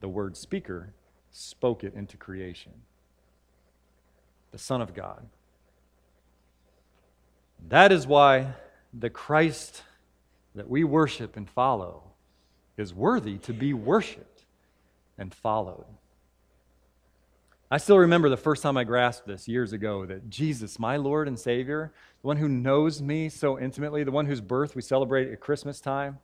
the 0.00 0.08
word 0.10 0.36
speaker, 0.36 0.92
spoke 1.30 1.82
it 1.82 1.94
into 1.94 2.18
creation. 2.18 2.72
The 4.50 4.58
Son 4.58 4.82
of 4.82 4.92
God. 4.92 5.26
That 7.70 7.90
is 7.90 8.06
why 8.06 8.52
the 8.92 9.08
Christ 9.08 9.82
that 10.54 10.68
we 10.68 10.84
worship 10.84 11.38
and 11.38 11.48
follow 11.48 12.02
is 12.76 12.92
worthy 12.92 13.38
to 13.38 13.54
be 13.54 13.72
worshiped 13.72 14.27
and 15.18 15.34
followed. 15.34 15.84
I 17.70 17.76
still 17.76 17.98
remember 17.98 18.30
the 18.30 18.36
first 18.38 18.62
time 18.62 18.78
I 18.78 18.84
grasped 18.84 19.26
this 19.26 19.46
years 19.46 19.74
ago 19.74 20.06
that 20.06 20.30
Jesus, 20.30 20.78
my 20.78 20.96
Lord 20.96 21.28
and 21.28 21.38
Savior, 21.38 21.92
the 22.22 22.26
one 22.26 22.38
who 22.38 22.48
knows 22.48 23.02
me 23.02 23.28
so 23.28 23.58
intimately, 23.58 24.04
the 24.04 24.10
one 24.10 24.24
whose 24.24 24.40
birth 24.40 24.74
we 24.74 24.80
celebrate 24.80 25.30
at 25.30 25.40
Christmas 25.40 25.78
time, 25.78 26.18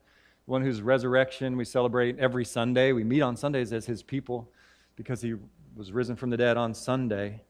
the 0.46 0.52
one 0.52 0.62
whose 0.62 0.80
resurrection 0.80 1.58
we 1.58 1.66
celebrate 1.66 2.18
every 2.18 2.46
Sunday. 2.46 2.92
We 2.92 3.04
meet 3.04 3.20
on 3.20 3.36
Sundays 3.36 3.74
as 3.74 3.84
his 3.84 4.02
people 4.02 4.48
because 4.96 5.20
he 5.20 5.34
was 5.76 5.92
risen 5.92 6.16
from 6.16 6.30
the 6.30 6.38
dead 6.38 6.56
on 6.56 6.72
Sunday. 6.72 7.42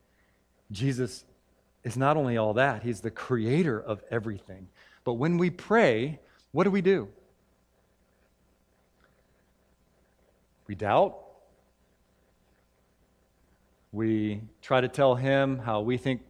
Jesus 0.71 1.23
is 1.85 1.95
not 1.95 2.17
only 2.17 2.35
all 2.35 2.53
that, 2.55 2.83
he's 2.83 2.99
the 2.99 3.11
creator 3.11 3.79
of 3.79 4.03
everything. 4.11 4.67
But 5.05 5.13
when 5.13 5.37
we 5.37 5.49
pray, 5.51 6.19
what 6.51 6.65
do 6.65 6.71
we 6.71 6.81
do? 6.81 7.07
We 10.67 10.75
doubt. 10.75 11.24
We 13.95 14.41
try 14.61 14.81
to 14.81 14.89
tell 14.89 15.15
him 15.15 15.57
how 15.57 15.79
we 15.79 15.95
think 15.95 16.21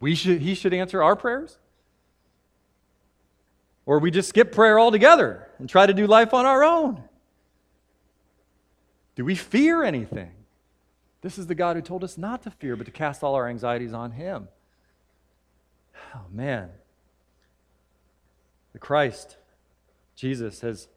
we 0.00 0.14
should, 0.14 0.42
he 0.42 0.54
should 0.54 0.74
answer 0.74 1.02
our 1.02 1.16
prayers. 1.16 1.58
Or 3.86 4.00
we 4.00 4.10
just 4.10 4.28
skip 4.28 4.52
prayer 4.52 4.78
altogether 4.78 5.48
and 5.58 5.66
try 5.66 5.86
to 5.86 5.94
do 5.94 6.06
life 6.06 6.34
on 6.34 6.44
our 6.44 6.62
own. 6.62 7.02
Do 9.14 9.24
we 9.24 9.34
fear 9.34 9.82
anything? 9.82 10.30
This 11.22 11.38
is 11.38 11.46
the 11.46 11.54
God 11.54 11.76
who 11.76 11.82
told 11.82 12.04
us 12.04 12.18
not 12.18 12.42
to 12.42 12.50
fear, 12.50 12.76
but 12.76 12.84
to 12.84 12.92
cast 12.92 13.24
all 13.24 13.34
our 13.34 13.48
anxieties 13.48 13.94
on 13.94 14.10
Him. 14.10 14.48
Oh, 16.14 16.26
man. 16.30 16.68
The 18.74 18.78
Christ, 18.78 19.38
Jesus, 20.16 20.60
has 20.60 20.88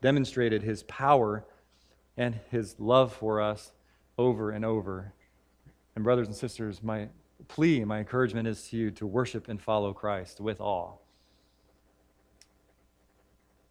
demonstrated 0.00 0.62
His 0.62 0.84
power 0.84 1.44
and 2.16 2.40
His 2.50 2.76
love 2.78 3.12
for 3.12 3.42
us 3.42 3.72
over 4.16 4.50
and 4.50 4.64
over. 4.64 5.12
And, 5.96 6.04
brothers 6.04 6.28
and 6.28 6.36
sisters, 6.36 6.82
my 6.82 7.08
plea, 7.48 7.84
my 7.84 7.98
encouragement 7.98 8.46
is 8.46 8.68
to 8.68 8.76
you 8.76 8.90
to 8.92 9.06
worship 9.06 9.48
and 9.48 9.60
follow 9.60 9.92
Christ 9.92 10.40
with 10.40 10.60
awe. 10.60 10.92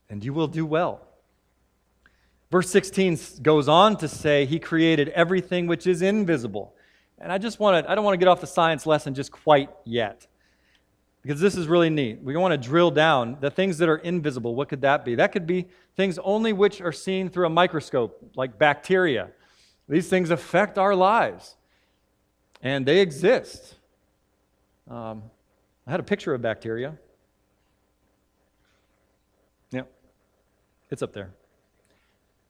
And 0.10 0.24
you 0.24 0.34
will 0.34 0.48
do 0.48 0.66
well. 0.66 1.02
Verse 2.52 2.70
16 2.70 3.18
goes 3.42 3.68
on 3.68 3.98
to 3.98 4.08
say, 4.08 4.46
He 4.46 4.60
created 4.60 5.10
everything 5.10 5.68
which 5.68 5.88
is 5.88 6.02
invisible. 6.02 6.76
And 7.18 7.32
I 7.32 7.38
just 7.38 7.60
want 7.60 7.86
to, 7.86 7.92
I 7.92 7.96
don't 7.96 8.04
want 8.04 8.14
to 8.14 8.18
get 8.18 8.28
off 8.28 8.42
the 8.42 8.48
science 8.48 8.86
lesson 8.86 9.14
just 9.14 9.32
quite 9.32 9.70
yet. 9.84 10.28
Because 11.22 11.40
this 11.40 11.56
is 11.56 11.68
really 11.68 11.90
neat. 11.90 12.22
We 12.22 12.36
want 12.38 12.52
to 12.52 12.58
drill 12.58 12.92
down 12.92 13.38
the 13.40 13.50
things 13.50 13.80
that 13.80 13.90
are 13.90 13.98
invisible. 13.98 14.54
What 14.54 14.70
could 14.70 14.82
that 14.82 15.04
be? 15.04 15.16
That 15.16 15.32
could 15.32 15.48
be 15.48 15.68
things 15.96 16.20
only 16.20 16.54
which 16.54 16.82
are 16.82 16.92
seen 16.92 17.30
through 17.30 17.48
a 17.48 17.50
microscope, 17.50 18.32
like 18.36 18.60
bacteria. 18.60 19.30
These 19.90 20.08
things 20.08 20.30
affect 20.30 20.78
our 20.78 20.94
lives, 20.94 21.56
and 22.66 22.84
they 22.84 23.00
exist. 23.00 23.76
Um, 24.90 25.22
I 25.86 25.92
had 25.92 26.00
a 26.00 26.04
picture 26.04 26.34
of 26.34 26.42
bacteria. 26.42 26.98
Yeah, 29.72 29.84
it's 30.90 31.04
up 31.04 31.14
there. 31.14 31.30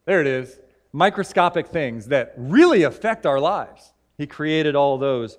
There 0.05 0.21
it 0.21 0.27
is. 0.27 0.57
Microscopic 0.93 1.67
things 1.67 2.07
that 2.07 2.33
really 2.37 2.83
affect 2.83 3.25
our 3.25 3.41
lives. 3.41 3.91
He 4.17 4.25
created 4.25 4.73
all 4.73 4.97
those 4.97 5.37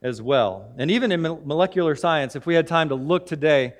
as 0.00 0.22
well. 0.22 0.72
And 0.78 0.90
even 0.90 1.12
in 1.12 1.20
molecular 1.20 1.94
science, 1.94 2.34
if 2.34 2.46
we 2.46 2.54
had 2.54 2.66
time 2.66 2.88
to 2.88 2.94
look 2.94 3.26
today, 3.26 3.74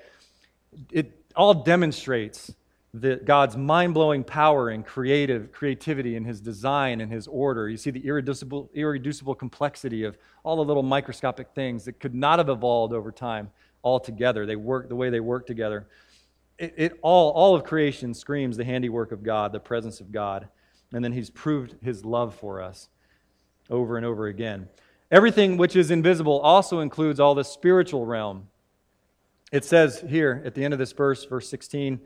it 0.91 1.25
all 1.35 1.55
demonstrates 1.55 2.53
the, 2.99 3.17
God's 3.17 3.57
mind 3.57 3.93
blowing 3.93 4.23
power 4.23 4.69
and 4.69 4.85
creative 4.85 5.51
creativity 5.51 6.15
in 6.15 6.25
His 6.25 6.41
design 6.41 7.01
and 7.01 7.11
His 7.11 7.27
order. 7.27 7.69
You 7.69 7.77
see 7.77 7.91
the 7.91 8.05
irreducible, 8.05 8.69
irreducible 8.73 9.35
complexity 9.35 10.03
of 10.03 10.17
all 10.43 10.55
the 10.55 10.63
little 10.63 10.83
microscopic 10.83 11.49
things 11.55 11.85
that 11.85 11.99
could 11.99 12.15
not 12.15 12.39
have 12.39 12.49
evolved 12.49 12.93
over 12.93 13.11
time 13.11 13.49
all 13.81 13.99
together. 13.99 14.45
They 14.45 14.55
work 14.55 14.89
the 14.89 14.95
way 14.95 15.09
they 15.09 15.19
work 15.19 15.45
together 15.45 15.87
it, 16.57 16.73
it, 16.77 16.99
all, 17.01 17.31
all 17.31 17.55
of 17.55 17.63
creation 17.63 18.13
screams 18.13 18.57
the 18.57 18.63
handiwork 18.63 19.11
of 19.11 19.23
God, 19.23 19.51
the 19.51 19.59
presence 19.59 19.99
of 19.99 20.11
God. 20.11 20.47
And 20.93 21.03
then 21.03 21.11
he's 21.11 21.29
proved 21.29 21.75
his 21.81 22.05
love 22.05 22.35
for 22.35 22.61
us 22.61 22.89
over 23.69 23.97
and 23.97 24.05
over 24.05 24.27
again. 24.27 24.69
Everything 25.11 25.57
which 25.57 25.75
is 25.75 25.91
invisible 25.91 26.39
also 26.39 26.79
includes 26.79 27.19
all 27.19 27.35
the 27.35 27.43
spiritual 27.43 28.05
realm. 28.05 28.47
It 29.51 29.65
says 29.65 30.03
here 30.07 30.41
at 30.45 30.55
the 30.55 30.63
end 30.63 30.73
of 30.73 30.79
this 30.79 30.91
verse, 30.91 31.25
verse 31.25 31.49
16, 31.49 31.99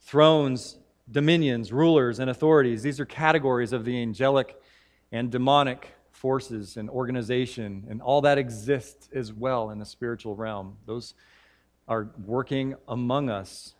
thrones, 0.00 0.78
dominions, 1.10 1.72
rulers, 1.72 2.18
and 2.18 2.30
authorities. 2.30 2.82
These 2.82 3.00
are 3.00 3.06
categories 3.06 3.72
of 3.72 3.84
the 3.84 4.00
angelic 4.00 4.60
and 5.12 5.30
demonic 5.30 5.92
forces 6.10 6.76
and 6.76 6.88
organization, 6.88 7.86
and 7.88 8.00
all 8.00 8.22
that 8.22 8.38
exists 8.38 9.08
as 9.14 9.32
well 9.32 9.70
in 9.70 9.78
the 9.78 9.84
spiritual 9.84 10.34
realm. 10.34 10.76
Those 10.86 11.14
are 11.86 12.10
working 12.24 12.74
among 12.88 13.30
us 13.30 13.74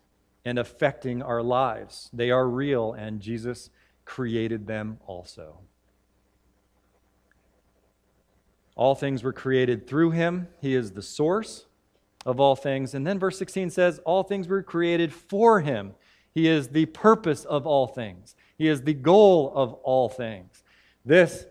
and 0.45 0.59
affecting 0.59 1.23
our 1.23 1.43
lives. 1.43 2.11
They 2.13 2.31
are 2.31 2.49
real, 2.49 2.93
and 2.93 3.21
Jesus 3.21 3.71
created 4.05 4.67
them 4.67 4.99
also. 5.07 5.59
All 8.77 8.95
things 8.95 9.25
were 9.25 9.33
created 9.33 9.87
through 9.87 10.11
him. 10.11 10.49
He 10.61 10.75
is 10.75 10.93
the 10.93 11.03
source 11.03 11.67
of 12.27 12.39
all 12.39 12.55
things. 12.55 12.95
And 12.95 13.07
then 13.07 13.19
verse 13.19 13.39
16 13.39 13.71
says, 13.71 13.99
All 14.05 14.23
things 14.23 14.47
were 14.47 14.63
created 14.63 15.13
for 15.13 15.61
him. 15.61 15.95
He 16.37 16.47
is 16.47 16.69
the 16.69 16.87
purpose 16.87 17.45
of 17.45 17.67
all 17.67 17.89
things, 17.89 18.37
He 18.57 18.69
is 18.69 18.83
the 18.83 18.95
goal 18.95 19.53
of 19.57 19.73
all 19.83 20.09
things. 20.09 20.63
This 21.05 21.47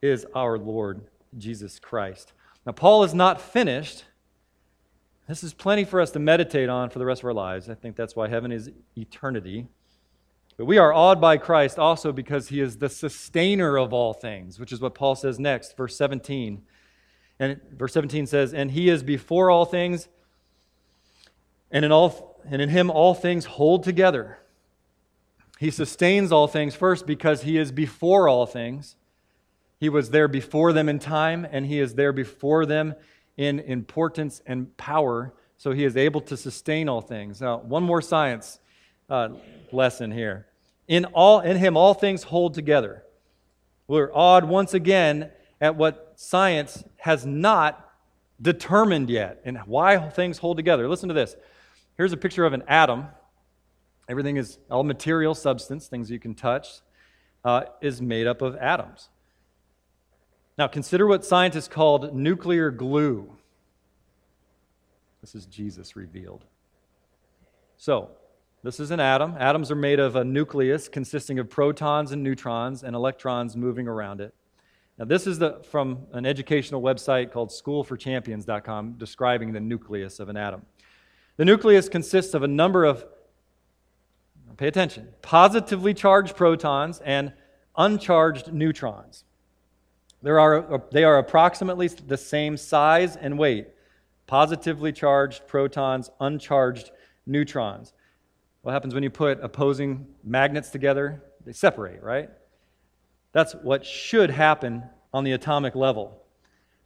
is 0.00 0.24
our 0.34 0.56
Lord 0.58 1.02
Jesus 1.36 1.78
Christ. 1.78 2.32
Now, 2.64 2.72
Paul 2.72 3.04
is 3.04 3.12
not 3.12 3.40
finished 3.40 4.04
this 5.28 5.44
is 5.44 5.52
plenty 5.52 5.84
for 5.84 6.00
us 6.00 6.10
to 6.12 6.18
meditate 6.18 6.70
on 6.70 6.88
for 6.88 6.98
the 6.98 7.04
rest 7.04 7.20
of 7.20 7.26
our 7.26 7.34
lives. 7.34 7.68
I 7.68 7.74
think 7.74 7.96
that's 7.96 8.16
why 8.16 8.28
heaven 8.28 8.50
is 8.50 8.70
eternity. 8.96 9.66
But 10.56 10.64
we 10.64 10.78
are 10.78 10.92
awed 10.92 11.20
by 11.20 11.36
Christ 11.36 11.78
also 11.78 12.12
because 12.12 12.48
he 12.48 12.60
is 12.60 12.78
the 12.78 12.88
sustainer 12.88 13.78
of 13.78 13.92
all 13.92 14.14
things, 14.14 14.58
which 14.58 14.72
is 14.72 14.80
what 14.80 14.94
Paul 14.94 15.14
says 15.14 15.38
next, 15.38 15.76
verse 15.76 15.96
17. 15.96 16.62
And 17.38 17.60
verse 17.76 17.92
17 17.92 18.26
says, 18.26 18.54
And 18.54 18.70
he 18.70 18.88
is 18.88 19.02
before 19.02 19.50
all 19.50 19.66
things, 19.66 20.08
and 21.70 21.84
in, 21.84 21.92
all, 21.92 22.27
and 22.50 22.60
in 22.60 22.68
him 22.68 22.90
all 22.90 23.14
things 23.14 23.44
hold 23.44 23.82
together. 23.84 24.38
He 25.58 25.70
sustains 25.70 26.30
all 26.30 26.46
things 26.46 26.74
first 26.74 27.06
because 27.06 27.42
he 27.42 27.58
is 27.58 27.72
before 27.72 28.28
all 28.28 28.46
things. 28.46 28.96
He 29.80 29.88
was 29.88 30.10
there 30.10 30.28
before 30.28 30.72
them 30.72 30.88
in 30.88 30.98
time, 30.98 31.46
and 31.50 31.66
he 31.66 31.80
is 31.80 31.94
there 31.94 32.12
before 32.12 32.66
them 32.66 32.94
in 33.36 33.60
importance 33.60 34.42
and 34.46 34.76
power, 34.76 35.32
so 35.56 35.72
he 35.72 35.84
is 35.84 35.96
able 35.96 36.20
to 36.22 36.36
sustain 36.36 36.88
all 36.88 37.00
things. 37.00 37.40
Now, 37.40 37.58
one 37.58 37.82
more 37.82 38.02
science 38.02 38.58
uh, 39.08 39.30
lesson 39.72 40.10
here. 40.10 40.46
In, 40.86 41.04
all, 41.06 41.40
in 41.40 41.56
him, 41.56 41.76
all 41.76 41.94
things 41.94 42.24
hold 42.24 42.54
together. 42.54 43.04
We're 43.86 44.12
awed 44.12 44.44
once 44.44 44.74
again 44.74 45.30
at 45.60 45.76
what 45.76 46.12
science 46.16 46.84
has 46.98 47.24
not 47.26 47.84
determined 48.40 49.10
yet 49.10 49.40
and 49.44 49.58
why 49.58 49.98
things 50.10 50.38
hold 50.38 50.56
together. 50.56 50.88
Listen 50.88 51.08
to 51.08 51.14
this. 51.14 51.36
Here's 51.98 52.12
a 52.12 52.16
picture 52.16 52.46
of 52.46 52.52
an 52.52 52.62
atom. 52.68 53.08
Everything 54.08 54.36
is 54.36 54.58
all 54.70 54.84
material 54.84 55.34
substance, 55.34 55.88
things 55.88 56.10
you 56.10 56.20
can 56.20 56.34
touch, 56.34 56.80
uh, 57.44 57.64
is 57.82 58.00
made 58.00 58.28
up 58.28 58.40
of 58.40 58.54
atoms. 58.56 59.08
Now, 60.56 60.68
consider 60.68 61.08
what 61.08 61.24
scientists 61.24 61.66
called 61.66 62.14
nuclear 62.14 62.70
glue. 62.70 63.36
This 65.20 65.34
is 65.34 65.46
Jesus 65.46 65.96
revealed. 65.96 66.44
So, 67.76 68.10
this 68.62 68.78
is 68.78 68.92
an 68.92 69.00
atom. 69.00 69.34
Atoms 69.38 69.70
are 69.72 69.76
made 69.76 69.98
of 69.98 70.14
a 70.14 70.24
nucleus 70.24 70.88
consisting 70.88 71.40
of 71.40 71.50
protons 71.50 72.12
and 72.12 72.22
neutrons 72.22 72.84
and 72.84 72.94
electrons 72.94 73.56
moving 73.56 73.88
around 73.88 74.20
it. 74.20 74.34
Now, 74.98 75.04
this 75.04 75.26
is 75.26 75.40
the, 75.40 75.60
from 75.70 76.06
an 76.12 76.26
educational 76.26 76.80
website 76.80 77.32
called 77.32 77.50
schoolforchampions.com 77.50 78.94
describing 78.98 79.52
the 79.52 79.60
nucleus 79.60 80.20
of 80.20 80.28
an 80.28 80.36
atom. 80.36 80.62
The 81.38 81.44
nucleus 81.44 81.88
consists 81.88 82.34
of 82.34 82.42
a 82.42 82.48
number 82.48 82.84
of, 82.84 83.06
pay 84.58 84.68
attention, 84.68 85.08
positively 85.22 85.94
charged 85.94 86.36
protons 86.36 87.00
and 87.04 87.32
uncharged 87.76 88.52
neutrons. 88.52 89.24
There 90.20 90.38
are, 90.40 90.82
they 90.90 91.04
are 91.04 91.16
approximately 91.16 91.88
the 91.88 92.16
same 92.16 92.56
size 92.56 93.16
and 93.16 93.38
weight 93.38 93.68
positively 94.26 94.92
charged 94.92 95.46
protons, 95.48 96.10
uncharged 96.20 96.90
neutrons. 97.26 97.94
What 98.62 98.72
happens 98.72 98.92
when 98.92 99.02
you 99.02 99.10
put 99.10 99.42
opposing 99.42 100.06
magnets 100.22 100.70
together? 100.70 101.22
They 101.44 101.52
separate, 101.52 102.02
right? 102.02 102.28
That's 103.32 103.54
what 103.54 103.86
should 103.86 104.30
happen 104.30 104.82
on 105.14 105.24
the 105.24 105.32
atomic 105.32 105.74
level. 105.74 106.22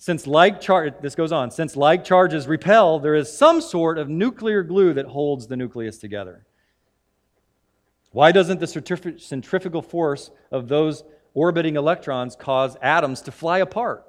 Since 0.02 0.26
like 0.26 0.60
charge, 0.60 0.94
this 1.00 1.14
goes 1.14 1.30
on, 1.30 1.52
since 1.52 1.76
like 1.76 2.02
charges 2.02 2.48
repel, 2.48 2.98
there 2.98 3.14
is 3.14 3.32
some 3.32 3.60
sort 3.60 3.98
of 3.98 4.08
nuclear 4.08 4.64
glue 4.64 4.92
that 4.94 5.06
holds 5.06 5.46
the 5.46 5.56
nucleus 5.56 5.96
together. 5.96 6.44
Why 8.10 8.32
doesn't 8.32 8.58
the 8.58 8.66
centrifugal 8.66 9.80
force 9.80 10.32
of 10.50 10.66
those 10.66 11.04
orbiting 11.34 11.76
electrons 11.76 12.34
cause 12.34 12.76
atoms 12.82 13.20
to 13.20 13.30
fly 13.30 13.58
apart. 13.58 14.04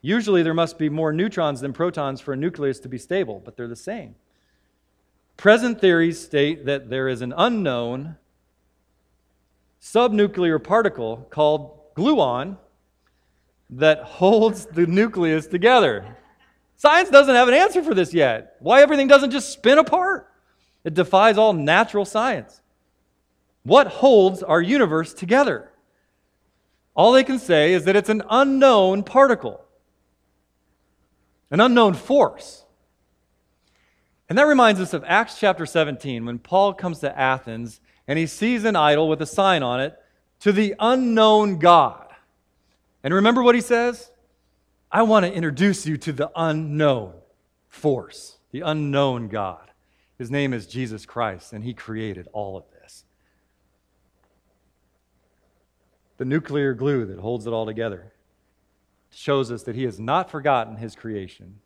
Usually, 0.00 0.42
there 0.42 0.54
must 0.54 0.78
be 0.78 0.88
more 0.88 1.12
neutrons 1.12 1.60
than 1.60 1.74
protons 1.74 2.22
for 2.22 2.32
a 2.32 2.36
nucleus 2.38 2.80
to 2.80 2.88
be 2.88 2.96
stable, 2.96 3.42
but 3.44 3.58
they're 3.58 3.68
the 3.68 3.76
same. 3.76 4.14
Present 5.36 5.78
theories 5.78 6.18
state 6.18 6.64
that 6.64 6.88
there 6.88 7.06
is 7.06 7.20
an 7.20 7.34
unknown 7.36 8.16
subnuclear 9.82 10.64
particle 10.64 11.26
called 11.28 11.94
gluon 11.94 12.56
that 13.70 14.02
holds 14.02 14.66
the 14.66 14.86
nucleus 14.86 15.46
together. 15.46 16.16
Science 16.76 17.10
doesn't 17.10 17.34
have 17.34 17.48
an 17.48 17.54
answer 17.54 17.82
for 17.82 17.94
this 17.94 18.12
yet. 18.12 18.56
Why 18.60 18.82
everything 18.82 19.08
doesn't 19.08 19.30
just 19.30 19.52
spin 19.52 19.78
apart? 19.78 20.30
It 20.84 20.94
defies 20.94 21.38
all 21.38 21.52
natural 21.52 22.04
science. 22.04 22.60
What 23.62 23.86
holds 23.86 24.42
our 24.42 24.60
universe 24.60 25.14
together? 25.14 25.70
All 26.94 27.12
they 27.12 27.24
can 27.24 27.38
say 27.38 27.72
is 27.72 27.84
that 27.84 27.96
it's 27.96 28.10
an 28.10 28.22
unknown 28.30 29.02
particle, 29.02 29.64
an 31.50 31.60
unknown 31.60 31.94
force. 31.94 32.64
And 34.28 34.38
that 34.38 34.46
reminds 34.46 34.80
us 34.80 34.92
of 34.92 35.04
Acts 35.06 35.38
chapter 35.38 35.66
17 35.66 36.24
when 36.24 36.38
Paul 36.38 36.74
comes 36.74 37.00
to 37.00 37.18
Athens 37.18 37.80
and 38.06 38.18
he 38.18 38.26
sees 38.26 38.64
an 38.64 38.76
idol 38.76 39.08
with 39.08 39.22
a 39.22 39.26
sign 39.26 39.62
on 39.62 39.80
it 39.80 39.94
to 40.40 40.52
the 40.52 40.74
unknown 40.78 41.58
God. 41.58 42.03
And 43.04 43.12
remember 43.12 43.42
what 43.42 43.54
he 43.54 43.60
says? 43.60 44.10
I 44.90 45.02
want 45.02 45.26
to 45.26 45.32
introduce 45.32 45.86
you 45.86 45.98
to 45.98 46.12
the 46.12 46.30
unknown 46.34 47.12
force, 47.68 48.38
the 48.50 48.62
unknown 48.62 49.28
God. 49.28 49.70
His 50.16 50.30
name 50.30 50.54
is 50.54 50.66
Jesus 50.66 51.04
Christ, 51.04 51.52
and 51.52 51.62
he 51.62 51.74
created 51.74 52.28
all 52.32 52.56
of 52.56 52.64
this. 52.72 53.04
The 56.16 56.24
nuclear 56.24 56.72
glue 56.72 57.04
that 57.04 57.18
holds 57.18 57.46
it 57.46 57.52
all 57.52 57.66
together 57.66 58.12
shows 59.10 59.52
us 59.52 59.64
that 59.64 59.74
he 59.74 59.84
has 59.84 60.00
not 60.00 60.30
forgotten 60.30 60.76
his 60.76 60.94
creation. 60.96 61.60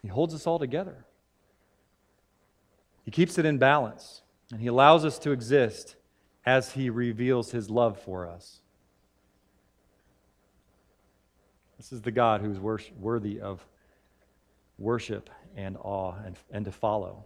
He 0.00 0.08
holds 0.08 0.34
us 0.34 0.46
all 0.46 0.58
together. 0.58 1.04
He 3.04 3.10
keeps 3.10 3.36
it 3.36 3.44
in 3.44 3.58
balance, 3.58 4.22
and 4.50 4.60
he 4.60 4.68
allows 4.68 5.04
us 5.04 5.18
to 5.20 5.32
exist 5.32 5.96
as 6.46 6.72
he 6.72 6.88
reveals 6.88 7.50
his 7.50 7.68
love 7.68 8.00
for 8.00 8.26
us. 8.26 8.61
This 11.82 11.90
is 11.90 12.02
the 12.02 12.12
God 12.12 12.42
who's 12.42 12.60
worthy 12.60 13.40
of 13.40 13.66
worship 14.78 15.28
and 15.56 15.76
awe 15.76 16.14
and, 16.24 16.36
and 16.52 16.64
to 16.64 16.70
follow. 16.70 17.24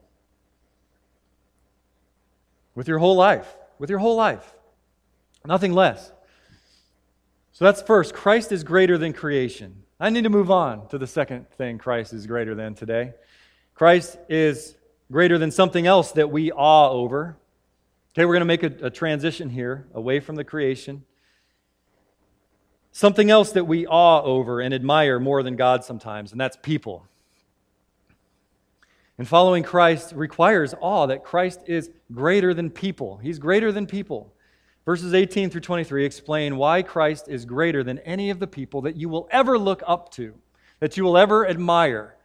With 2.74 2.88
your 2.88 2.98
whole 2.98 3.16
life, 3.16 3.54
with 3.78 3.90
your 3.90 3.98
whole 3.98 4.16
life, 4.16 4.54
nothing 5.44 5.74
less. 5.74 6.10
So 7.52 7.66
that's 7.66 7.82
first. 7.82 8.14
Christ 8.14 8.50
is 8.50 8.64
greater 8.64 8.96
than 8.96 9.12
creation. 9.12 9.82
I 10.00 10.08
need 10.08 10.24
to 10.24 10.30
move 10.30 10.50
on 10.50 10.88
to 10.88 10.96
the 10.96 11.06
second 11.06 11.50
thing 11.50 11.76
Christ 11.76 12.14
is 12.14 12.26
greater 12.26 12.54
than 12.54 12.74
today. 12.74 13.12
Christ 13.74 14.16
is 14.30 14.74
greater 15.12 15.36
than 15.36 15.50
something 15.50 15.86
else 15.86 16.12
that 16.12 16.30
we 16.30 16.50
awe 16.50 16.88
over. 16.88 17.36
Okay, 18.14 18.24
we're 18.24 18.32
going 18.32 18.40
to 18.40 18.46
make 18.46 18.62
a, 18.62 18.86
a 18.86 18.90
transition 18.90 19.50
here 19.50 19.86
away 19.92 20.18
from 20.18 20.34
the 20.34 20.44
creation. 20.44 21.04
Something 22.96 23.30
else 23.30 23.52
that 23.52 23.66
we 23.66 23.86
awe 23.86 24.22
over 24.22 24.62
and 24.62 24.72
admire 24.72 25.20
more 25.20 25.42
than 25.42 25.54
God 25.54 25.84
sometimes, 25.84 26.32
and 26.32 26.40
that's 26.40 26.56
people. 26.62 27.06
And 29.18 29.28
following 29.28 29.62
Christ 29.62 30.14
requires 30.14 30.74
awe 30.80 31.04
that 31.04 31.22
Christ 31.22 31.60
is 31.66 31.90
greater 32.10 32.54
than 32.54 32.70
people. 32.70 33.18
He's 33.18 33.38
greater 33.38 33.70
than 33.70 33.86
people. 33.86 34.32
Verses 34.86 35.12
18 35.12 35.50
through 35.50 35.60
23 35.60 36.06
explain 36.06 36.56
why 36.56 36.80
Christ 36.80 37.28
is 37.28 37.44
greater 37.44 37.84
than 37.84 37.98
any 37.98 38.30
of 38.30 38.38
the 38.38 38.46
people 38.46 38.80
that 38.80 38.96
you 38.96 39.10
will 39.10 39.28
ever 39.30 39.58
look 39.58 39.82
up 39.86 40.10
to, 40.12 40.32
that 40.80 40.96
you 40.96 41.04
will 41.04 41.18
ever 41.18 41.46
admire, 41.46 42.16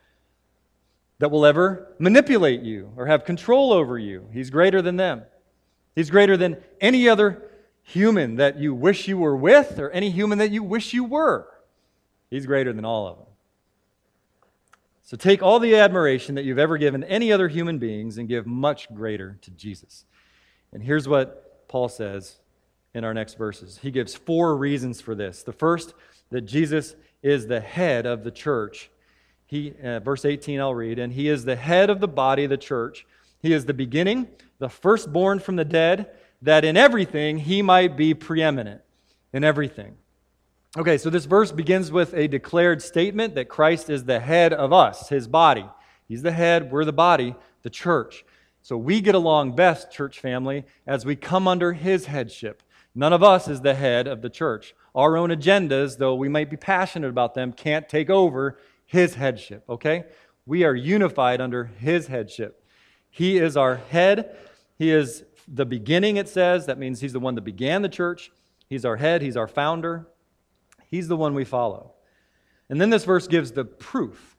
that 1.20 1.32
will 1.32 1.46
ever 1.46 1.94
manipulate 2.00 2.62
you 2.62 2.94
or 2.96 3.08
have 3.08 3.26
control 3.26 3.74
over 3.74 4.00
you. 4.00 4.30
He's 4.32 4.50
greater 4.50 4.82
than 4.82 4.96
them. 4.96 5.24
He's 5.98 6.10
greater 6.10 6.38
than 6.38 6.64
any 6.80 7.10
other 7.10 7.51
human 7.92 8.36
that 8.36 8.58
you 8.58 8.74
wish 8.74 9.08
you 9.08 9.18
were 9.18 9.36
with 9.36 9.80
or 9.80 9.90
any 9.92 10.10
human 10.10 10.38
that 10.38 10.52
you 10.52 10.64
wish 10.64 10.94
you 10.94 11.04
were. 11.04 11.48
He's 12.30 12.46
greater 12.46 12.74
than 12.74 12.86
all 12.86 13.08
of 13.08 13.18
them. 13.18 13.28
So 15.04 15.18
take 15.18 15.44
all 15.44 15.60
the 15.60 15.76
admiration 15.76 16.36
that 16.36 16.46
you've 16.46 16.58
ever 16.58 16.78
given 16.78 17.04
any 17.04 17.34
other 17.34 17.50
human 17.50 17.80
beings 17.80 18.18
and 18.18 18.30
give 18.30 18.48
much 18.48 18.94
greater 18.94 19.38
to 19.42 19.52
Jesus. 19.52 20.06
And 20.72 20.82
here's 20.82 21.08
what 21.08 21.68
Paul 21.68 21.90
says 21.90 22.38
in 22.94 23.04
our 23.04 23.14
next 23.14 23.38
verses. 23.38 23.80
He 23.82 23.92
gives 23.92 24.16
four 24.16 24.56
reasons 24.56 25.02
for 25.02 25.14
this. 25.14 25.44
The 25.44 25.52
first, 25.52 25.94
that 26.30 26.42
Jesus 26.42 26.96
is 27.22 27.48
the 27.48 27.60
head 27.60 28.06
of 28.06 28.24
the 28.24 28.32
church. 28.32 28.90
He, 29.46 29.74
uh, 29.84 30.00
verse 30.00 30.24
18, 30.24 30.62
I'll 30.62 30.74
read, 30.74 30.98
and 30.98 31.12
he 31.12 31.28
is 31.28 31.44
the 31.44 31.58
head 31.58 31.90
of 31.90 32.00
the 32.00 32.08
body, 32.08 32.46
of 32.46 32.50
the 32.50 32.58
church. 32.58 33.06
He 33.42 33.52
is 33.54 33.66
the 33.66 33.74
beginning, 33.74 34.28
the 34.60 34.70
firstborn 34.70 35.40
from 35.40 35.58
the 35.58 35.66
dead, 35.66 36.10
that 36.42 36.66
in 36.66 36.78
everything 36.78 37.38
he 37.38 37.62
might 37.62 37.96
be 37.96 38.14
preeminent. 38.14 38.82
In 39.34 39.44
everything. 39.44 39.96
Okay, 40.78 40.98
so 40.98 41.10
this 41.10 41.26
verse 41.26 41.52
begins 41.52 41.92
with 41.92 42.14
a 42.14 42.28
declared 42.28 42.82
statement 42.82 43.36
that 43.36 43.50
Christ 43.50 43.90
is 43.90 44.06
the 44.06 44.20
head 44.20 44.54
of 44.54 44.72
us, 44.72 45.10
his 45.10 45.28
body. 45.28 45.66
He's 46.08 46.22
the 46.22 46.32
head, 46.32 46.72
we're 46.72 46.86
the 46.86 46.94
body, 46.94 47.36
the 47.64 47.70
church. 47.70 48.26
So 48.62 48.78
we 48.78 49.02
get 49.02 49.16
along 49.16 49.56
best, 49.56 49.92
church 49.92 50.20
family, 50.20 50.66
as 50.86 51.06
we 51.06 51.16
come 51.16 51.48
under 51.48 51.74
his 51.74 52.06
headship. 52.06 52.64
None 52.94 53.14
of 53.14 53.24
us 53.24 53.48
is 53.48 53.62
the 53.62 53.74
head 53.74 54.08
of 54.08 54.22
the 54.22 54.30
church. 54.30 54.76
Our 54.94 55.18
own 55.18 55.30
agendas, 55.30 55.98
though 55.98 56.16
we 56.16 56.30
might 56.30 56.50
be 56.50 56.58
passionate 56.58 57.10
about 57.10 57.34
them, 57.34 57.54
can't 57.54 57.88
take 57.88 58.10
over 58.10 58.58
his 58.86 59.16
headship, 59.16 59.64
okay? 59.70 60.06
We 60.46 60.64
are 60.64 60.76
unified 60.76 61.40
under 61.40 61.66
his 61.66 62.08
headship. 62.08 62.64
He 63.10 63.38
is 63.38 63.56
our 63.56 63.76
head. 63.76 64.36
He 64.78 64.92
is 64.92 65.24
the 65.54 65.66
beginning, 65.66 66.18
it 66.18 66.30
says. 66.30 66.66
That 66.66 66.80
means 66.80 67.02
he's 67.02 67.14
the 67.14 67.20
one 67.20 67.36
that 67.36 67.42
began 67.42 67.82
the 67.82 67.90
church. 67.90 68.32
He's 68.68 68.86
our 68.86 68.96
head, 68.96 69.22
he's 69.22 69.38
our 69.38 69.48
founder. 69.48 70.08
He's 70.88 71.08
the 71.08 71.18
one 71.18 71.34
we 71.34 71.46
follow. 71.46 71.94
And 72.70 72.80
then 72.80 72.90
this 72.90 73.06
verse 73.06 73.28
gives 73.28 73.52
the 73.52 73.66
proof. 73.66 74.38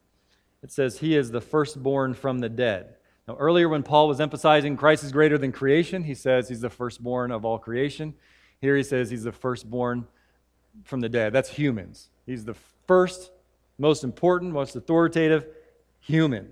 It 0.62 0.70
says, 0.70 0.98
He 0.98 1.16
is 1.16 1.30
the 1.30 1.40
firstborn 1.40 2.14
from 2.14 2.38
the 2.38 2.48
dead. 2.48 2.94
Now, 3.28 3.36
earlier 3.36 3.68
when 3.68 3.82
Paul 3.82 4.08
was 4.08 4.20
emphasizing 4.20 4.76
Christ 4.76 5.04
is 5.04 5.12
greater 5.12 5.38
than 5.38 5.52
creation, 5.52 6.02
he 6.02 6.14
says 6.14 6.48
he's 6.48 6.60
the 6.60 6.70
firstborn 6.70 7.30
of 7.30 7.44
all 7.44 7.58
creation. 7.58 8.14
Here 8.60 8.76
he 8.76 8.82
says 8.82 9.10
he's 9.10 9.24
the 9.24 9.32
firstborn 9.32 10.06
from 10.84 11.00
the 11.00 11.08
dead. 11.08 11.32
That's 11.32 11.50
humans. 11.50 12.10
He's 12.26 12.44
the 12.44 12.56
first, 12.86 13.30
most 13.78 14.02
important, 14.02 14.52
most 14.52 14.76
authoritative 14.76 15.46
human. 16.00 16.50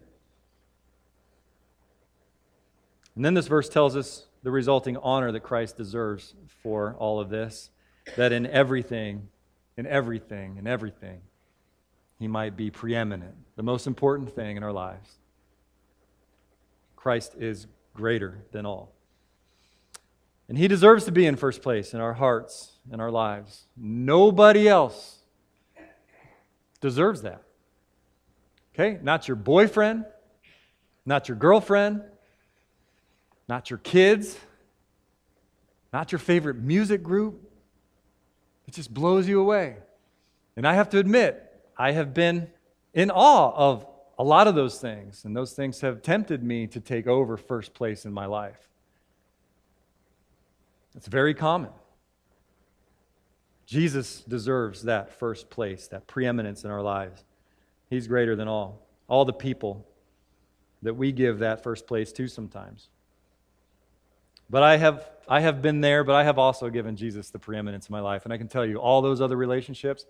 And 3.16 3.24
then 3.24 3.34
this 3.34 3.48
verse 3.48 3.68
tells 3.68 3.96
us 3.96 4.26
the 4.42 4.50
resulting 4.50 4.96
honor 4.96 5.32
that 5.32 5.40
Christ 5.40 5.76
deserves 5.76 6.34
for 6.62 6.94
all 6.98 7.20
of 7.20 7.28
this 7.28 7.70
that 8.16 8.32
in 8.32 8.46
everything 8.46 9.28
in 9.80 9.86
everything, 9.86 10.58
in 10.58 10.66
everything, 10.66 11.22
he 12.18 12.28
might 12.28 12.54
be 12.54 12.70
preeminent, 12.70 13.34
the 13.56 13.62
most 13.62 13.86
important 13.86 14.30
thing 14.34 14.58
in 14.58 14.62
our 14.62 14.74
lives. 14.74 15.16
Christ 16.96 17.34
is 17.38 17.66
greater 17.94 18.44
than 18.52 18.66
all. 18.66 18.92
And 20.50 20.58
he 20.58 20.68
deserves 20.68 21.06
to 21.06 21.12
be 21.12 21.24
in 21.24 21.36
first 21.36 21.62
place 21.62 21.94
in 21.94 22.00
our 22.00 22.12
hearts 22.12 22.72
and 22.92 23.00
our 23.00 23.10
lives. 23.10 23.68
Nobody 23.74 24.68
else 24.68 25.20
deserves 26.82 27.22
that. 27.22 27.42
Okay? 28.74 28.98
Not 29.02 29.28
your 29.28 29.36
boyfriend, 29.36 30.04
not 31.06 31.26
your 31.26 31.38
girlfriend, 31.38 32.02
not 33.50 33.68
your 33.68 33.80
kids, 33.80 34.38
not 35.92 36.12
your 36.12 36.20
favorite 36.20 36.56
music 36.56 37.02
group, 37.02 37.50
it 38.66 38.72
just 38.72 38.94
blows 38.94 39.28
you 39.28 39.40
away. 39.40 39.76
And 40.56 40.66
I 40.66 40.74
have 40.74 40.88
to 40.90 40.98
admit, 40.98 41.52
I 41.76 41.90
have 41.90 42.14
been 42.14 42.48
in 42.94 43.10
awe 43.10 43.52
of 43.54 43.84
a 44.16 44.22
lot 44.22 44.46
of 44.46 44.54
those 44.54 44.78
things, 44.78 45.24
and 45.24 45.36
those 45.36 45.52
things 45.52 45.80
have 45.80 46.00
tempted 46.00 46.44
me 46.44 46.68
to 46.68 46.78
take 46.78 47.08
over 47.08 47.36
first 47.36 47.74
place 47.74 48.04
in 48.04 48.12
my 48.12 48.26
life. 48.26 48.68
It's 50.94 51.08
very 51.08 51.34
common. 51.34 51.70
Jesus 53.66 54.20
deserves 54.20 54.82
that 54.82 55.18
first 55.18 55.50
place, 55.50 55.88
that 55.88 56.06
preeminence 56.06 56.62
in 56.62 56.70
our 56.70 56.82
lives. 56.82 57.24
He's 57.88 58.06
greater 58.06 58.36
than 58.36 58.46
all. 58.46 58.86
All 59.08 59.24
the 59.24 59.32
people 59.32 59.88
that 60.82 60.94
we 60.94 61.10
give 61.10 61.40
that 61.40 61.64
first 61.64 61.88
place 61.88 62.12
to 62.12 62.28
sometimes. 62.28 62.90
But 64.50 64.64
I 64.64 64.76
have, 64.76 65.08
I 65.28 65.40
have 65.40 65.62
been 65.62 65.80
there, 65.80 66.02
but 66.02 66.16
I 66.16 66.24
have 66.24 66.38
also 66.38 66.68
given 66.70 66.96
Jesus 66.96 67.30
the 67.30 67.38
preeminence 67.38 67.88
in 67.88 67.92
my 67.92 68.00
life. 68.00 68.24
And 68.24 68.32
I 68.32 68.36
can 68.36 68.48
tell 68.48 68.66
you, 68.66 68.78
all 68.78 69.00
those 69.00 69.20
other 69.20 69.36
relationships, 69.36 70.04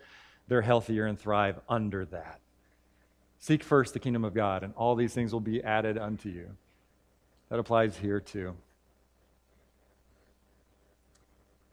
they're 0.49 0.63
healthier 0.63 1.07
and 1.07 1.19
thrive 1.19 1.61
under 1.69 2.07
that. 2.07 2.41
Seek 3.39 3.63
first 3.63 3.93
the 3.93 4.01
kingdom 4.01 4.25
of 4.25 4.35
God, 4.35 4.63
and 4.63 4.73
all 4.75 4.95
these 4.95 5.13
things 5.13 5.33
will 5.33 5.41
be 5.41 5.63
added 5.63 5.99
unto 5.99 6.29
you. 6.29 6.49
That 7.51 7.59
applies 7.59 7.97
here 7.97 8.21
too. 8.21 8.55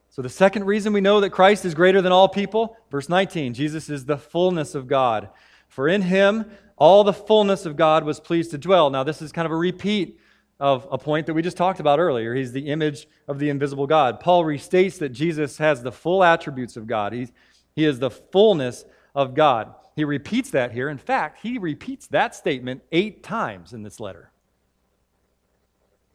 So, 0.09 0.21
the 0.21 0.29
second 0.29 0.63
reason 0.65 0.93
we 0.93 1.01
know 1.01 1.19
that 1.21 1.29
Christ 1.29 1.63
is 1.63 1.75
greater 1.75 2.01
than 2.01 2.11
all 2.11 2.27
people, 2.27 2.75
verse 2.89 3.07
19, 3.07 3.53
Jesus 3.53 3.89
is 3.89 4.05
the 4.05 4.17
fullness 4.17 4.75
of 4.75 4.87
God. 4.87 5.29
For 5.67 5.87
in 5.87 6.01
him 6.01 6.49
all 6.75 7.03
the 7.03 7.13
fullness 7.13 7.65
of 7.65 7.75
God 7.75 8.03
was 8.03 8.19
pleased 8.19 8.51
to 8.51 8.57
dwell. 8.57 8.89
Now, 8.89 9.03
this 9.03 9.21
is 9.21 9.31
kind 9.31 9.45
of 9.45 9.51
a 9.51 9.57
repeat 9.57 10.19
of 10.59 10.87
a 10.91 10.97
point 10.97 11.27
that 11.27 11.33
we 11.33 11.41
just 11.41 11.57
talked 11.57 11.79
about 11.79 11.99
earlier. 11.99 12.33
He's 12.33 12.51
the 12.51 12.67
image 12.67 13.07
of 13.27 13.39
the 13.39 13.49
invisible 13.49 13.87
God. 13.87 14.19
Paul 14.19 14.43
restates 14.43 14.97
that 14.99 15.09
Jesus 15.09 15.57
has 15.57 15.83
the 15.83 15.91
full 15.91 16.23
attributes 16.23 16.77
of 16.77 16.87
God, 16.87 17.13
He's, 17.13 17.31
he 17.75 17.85
is 17.85 17.99
the 17.99 18.09
fullness 18.09 18.85
of 19.13 19.33
God. 19.35 19.73
He 19.95 20.03
repeats 20.03 20.51
that 20.51 20.71
here. 20.71 20.89
In 20.89 20.99
fact, 20.99 21.39
he 21.41 21.57
repeats 21.57 22.05
that 22.07 22.35
statement 22.35 22.83
eight 22.91 23.23
times 23.23 23.73
in 23.73 23.81
this 23.81 23.99
letter. 23.99 24.31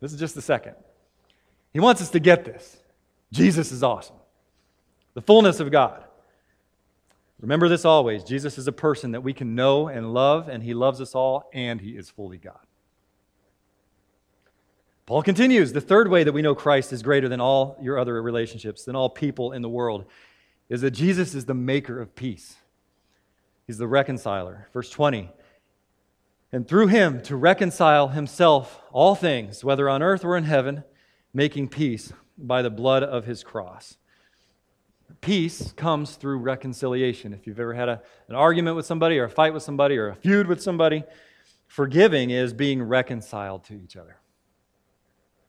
This 0.00 0.12
is 0.12 0.20
just 0.20 0.36
the 0.36 0.42
second. 0.42 0.74
He 1.72 1.80
wants 1.80 2.00
us 2.00 2.10
to 2.10 2.20
get 2.20 2.44
this. 2.44 2.76
Jesus 3.32 3.72
is 3.72 3.82
awesome. 3.82 4.16
The 5.14 5.22
fullness 5.22 5.58
of 5.58 5.70
God. 5.70 6.04
Remember 7.40 7.68
this 7.68 7.84
always 7.84 8.22
Jesus 8.22 8.56
is 8.56 8.68
a 8.68 8.72
person 8.72 9.12
that 9.12 9.22
we 9.22 9.32
can 9.32 9.54
know 9.54 9.88
and 9.88 10.14
love, 10.14 10.48
and 10.48 10.62
he 10.62 10.74
loves 10.74 11.00
us 11.00 11.14
all, 11.14 11.50
and 11.52 11.80
he 11.80 11.90
is 11.90 12.08
fully 12.08 12.38
God. 12.38 12.60
Paul 15.06 15.22
continues 15.22 15.72
the 15.72 15.80
third 15.80 16.08
way 16.08 16.24
that 16.24 16.32
we 16.32 16.42
know 16.42 16.54
Christ 16.54 16.92
is 16.92 17.02
greater 17.02 17.28
than 17.28 17.40
all 17.40 17.76
your 17.80 17.98
other 17.98 18.22
relationships, 18.22 18.84
than 18.84 18.94
all 18.94 19.08
people 19.08 19.52
in 19.52 19.62
the 19.62 19.68
world, 19.68 20.04
is 20.68 20.80
that 20.82 20.92
Jesus 20.92 21.34
is 21.34 21.46
the 21.46 21.54
maker 21.54 22.00
of 22.00 22.14
peace. 22.14 22.56
He's 23.66 23.78
the 23.78 23.88
reconciler. 23.88 24.68
Verse 24.72 24.90
20. 24.90 25.28
And 26.52 26.68
through 26.68 26.88
him 26.88 27.20
to 27.22 27.36
reconcile 27.36 28.08
himself 28.08 28.80
all 28.92 29.14
things, 29.14 29.64
whether 29.64 29.88
on 29.88 30.02
earth 30.02 30.24
or 30.24 30.36
in 30.36 30.44
heaven, 30.44 30.84
making 31.34 31.68
peace 31.68 32.12
by 32.38 32.62
the 32.62 32.70
blood 32.70 33.02
of 33.02 33.24
his 33.24 33.42
cross. 33.42 33.96
Peace 35.20 35.72
comes 35.72 36.16
through 36.16 36.38
reconciliation. 36.38 37.32
If 37.32 37.46
you've 37.46 37.60
ever 37.60 37.74
had 37.74 37.88
a, 37.88 38.02
an 38.28 38.34
argument 38.34 38.76
with 38.76 38.86
somebody, 38.86 39.18
or 39.18 39.24
a 39.24 39.30
fight 39.30 39.54
with 39.54 39.62
somebody, 39.62 39.96
or 39.96 40.08
a 40.08 40.14
feud 40.14 40.46
with 40.46 40.62
somebody, 40.62 41.04
forgiving 41.66 42.30
is 42.30 42.52
being 42.52 42.82
reconciled 42.82 43.64
to 43.64 43.74
each 43.74 43.96
other. 43.96 44.16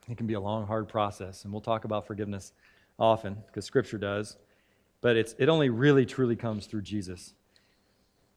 It 0.10 0.18
can 0.18 0.28
be 0.28 0.34
a 0.34 0.40
long, 0.40 0.68
hard 0.68 0.90
process, 0.90 1.44
and 1.44 1.54
we'll 1.54 1.62
talk 1.62 1.86
about 1.86 2.06
forgiveness 2.08 2.52
often 3.00 3.38
because 3.48 3.66
Scripture 3.66 3.98
does, 3.98 4.38
but 5.02 5.16
it's, 5.16 5.36
it 5.40 5.50
only 5.50 5.70
really, 5.70 6.06
truly 6.06 6.36
comes 6.36 6.66
through 6.66 6.82
Jesus. 6.82 7.34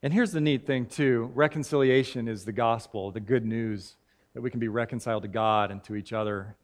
And 0.02 0.12
here's 0.12 0.32
the 0.32 0.40
neat 0.40 0.66
thing, 0.66 0.86
too 0.86 1.30
reconciliation 1.34 2.28
is 2.28 2.44
the 2.44 2.52
gospel, 2.52 3.10
the 3.10 3.20
good 3.20 3.44
news 3.44 3.96
that 4.34 4.40
we 4.42 4.50
can 4.50 4.60
be 4.60 4.68
reconciled 4.68 5.22
to 5.22 5.28
God 5.28 5.70
and 5.70 5.82
to 5.84 5.96
each 5.96 6.12
other. 6.12 6.54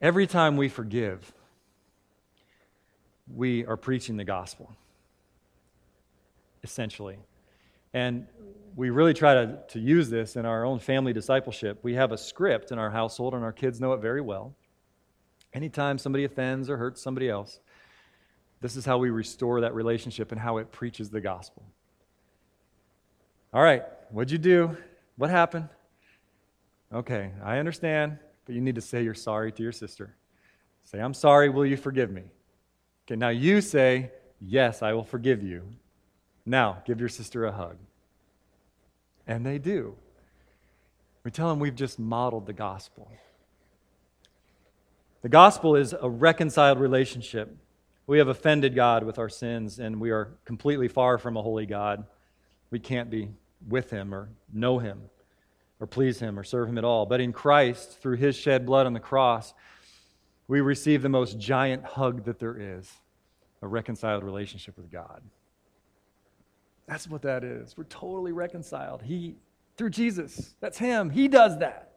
Every 0.00 0.26
time 0.26 0.56
we 0.56 0.68
forgive, 0.68 1.32
we 3.32 3.64
are 3.66 3.76
preaching 3.76 4.16
the 4.16 4.24
gospel, 4.24 4.74
essentially. 6.62 7.18
And 7.94 8.26
we 8.74 8.90
really 8.90 9.14
try 9.14 9.34
to, 9.34 9.58
to 9.68 9.78
use 9.78 10.08
this 10.08 10.36
in 10.36 10.46
our 10.46 10.64
own 10.64 10.78
family 10.78 11.12
discipleship. 11.12 11.80
We 11.82 11.94
have 11.94 12.12
a 12.12 12.18
script 12.18 12.72
in 12.72 12.78
our 12.78 12.90
household, 12.90 13.34
and 13.34 13.44
our 13.44 13.52
kids 13.52 13.80
know 13.80 13.92
it 13.92 14.00
very 14.00 14.20
well. 14.20 14.54
Anytime 15.52 15.98
somebody 15.98 16.24
offends 16.24 16.70
or 16.70 16.78
hurts 16.78 17.02
somebody 17.02 17.28
else, 17.28 17.60
this 18.60 18.76
is 18.76 18.84
how 18.84 18.98
we 18.98 19.10
restore 19.10 19.60
that 19.60 19.74
relationship 19.74 20.32
and 20.32 20.40
how 20.40 20.56
it 20.58 20.72
preaches 20.72 21.10
the 21.10 21.20
gospel. 21.20 21.64
All 23.52 23.62
right, 23.62 23.82
what'd 24.10 24.30
you 24.30 24.38
do? 24.38 24.76
What 25.16 25.28
happened? 25.28 25.68
Okay, 26.92 27.32
I 27.44 27.58
understand, 27.58 28.18
but 28.46 28.54
you 28.54 28.60
need 28.62 28.76
to 28.76 28.80
say 28.80 29.02
you're 29.02 29.14
sorry 29.14 29.52
to 29.52 29.62
your 29.62 29.72
sister. 29.72 30.14
Say, 30.84 30.98
I'm 30.98 31.14
sorry, 31.14 31.50
will 31.50 31.66
you 31.66 31.76
forgive 31.76 32.10
me? 32.10 32.22
Okay, 33.06 33.16
now 33.16 33.28
you 33.28 33.60
say, 33.60 34.10
Yes, 34.44 34.82
I 34.82 34.92
will 34.92 35.04
forgive 35.04 35.42
you. 35.42 35.62
Now, 36.44 36.82
give 36.84 37.00
your 37.00 37.08
sister 37.08 37.44
a 37.44 37.52
hug. 37.52 37.76
And 39.26 39.46
they 39.46 39.58
do. 39.58 39.94
We 41.24 41.30
tell 41.30 41.48
them 41.48 41.60
we've 41.60 41.74
just 41.74 41.98
modeled 41.98 42.46
the 42.46 42.52
gospel. 42.52 43.10
The 45.22 45.28
gospel 45.28 45.76
is 45.76 45.94
a 45.98 46.10
reconciled 46.10 46.80
relationship. 46.80 47.56
We 48.08 48.18
have 48.18 48.26
offended 48.26 48.74
God 48.74 49.04
with 49.04 49.18
our 49.18 49.28
sins, 49.28 49.78
and 49.78 50.00
we 50.00 50.10
are 50.10 50.32
completely 50.44 50.88
far 50.88 51.18
from 51.18 51.36
a 51.36 51.42
holy 51.42 51.66
God. 51.66 52.04
We 52.70 52.80
can't 52.80 53.08
be 53.08 53.28
with 53.68 53.90
Him 53.90 54.12
or 54.12 54.30
know 54.52 54.80
Him 54.80 55.02
or 55.78 55.86
please 55.86 56.20
Him 56.20 56.38
or 56.38 56.44
serve 56.44 56.68
Him 56.68 56.78
at 56.78 56.84
all. 56.84 57.06
But 57.06 57.20
in 57.20 57.32
Christ, 57.32 58.00
through 58.00 58.16
His 58.16 58.36
shed 58.36 58.66
blood 58.66 58.86
on 58.86 58.92
the 58.92 59.00
cross, 59.00 59.54
we 60.46 60.60
receive 60.60 61.02
the 61.02 61.08
most 61.08 61.38
giant 61.38 61.84
hug 61.84 62.24
that 62.24 62.38
there 62.38 62.56
is 62.56 62.90
a 63.62 63.66
reconciled 63.66 64.24
relationship 64.24 64.76
with 64.76 64.90
God. 64.90 65.22
That's 66.86 67.08
what 67.08 67.22
that 67.22 67.44
is. 67.44 67.76
We're 67.76 67.84
totally 67.84 68.32
reconciled. 68.32 69.02
He, 69.02 69.36
through 69.76 69.90
Jesus, 69.90 70.54
that's 70.60 70.78
Him. 70.78 71.10
He 71.10 71.28
does 71.28 71.58
that. 71.58 71.92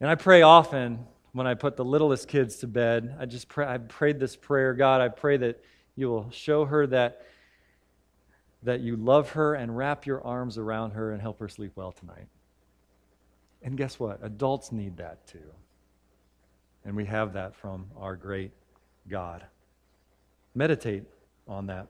And 0.00 0.08
I 0.08 0.14
pray 0.14 0.42
often 0.42 1.06
when 1.32 1.46
I 1.46 1.54
put 1.54 1.76
the 1.76 1.84
littlest 1.84 2.28
kids 2.28 2.56
to 2.56 2.66
bed. 2.66 3.16
I 3.18 3.26
just 3.26 3.48
pray, 3.48 3.66
I 3.66 3.78
prayed 3.78 4.20
this 4.20 4.36
prayer 4.36 4.74
God, 4.74 5.00
I 5.00 5.08
pray 5.08 5.36
that 5.38 5.62
you 5.96 6.08
will 6.08 6.30
show 6.30 6.64
her 6.64 6.86
that, 6.86 7.22
that 8.62 8.80
you 8.80 8.96
love 8.96 9.30
her 9.30 9.54
and 9.54 9.76
wrap 9.76 10.06
your 10.06 10.24
arms 10.24 10.58
around 10.58 10.92
her 10.92 11.12
and 11.12 11.20
help 11.20 11.40
her 11.40 11.48
sleep 11.48 11.72
well 11.74 11.92
tonight. 11.92 12.26
And 13.62 13.76
guess 13.76 13.98
what? 13.98 14.20
Adults 14.22 14.70
need 14.70 14.96
that 14.98 15.26
too. 15.26 15.52
And 16.84 16.96
we 16.96 17.04
have 17.06 17.32
that 17.32 17.56
from 17.56 17.86
our 17.96 18.14
great 18.14 18.52
God. 19.08 19.44
Meditate 20.54 21.04
on 21.48 21.66
that 21.66 21.88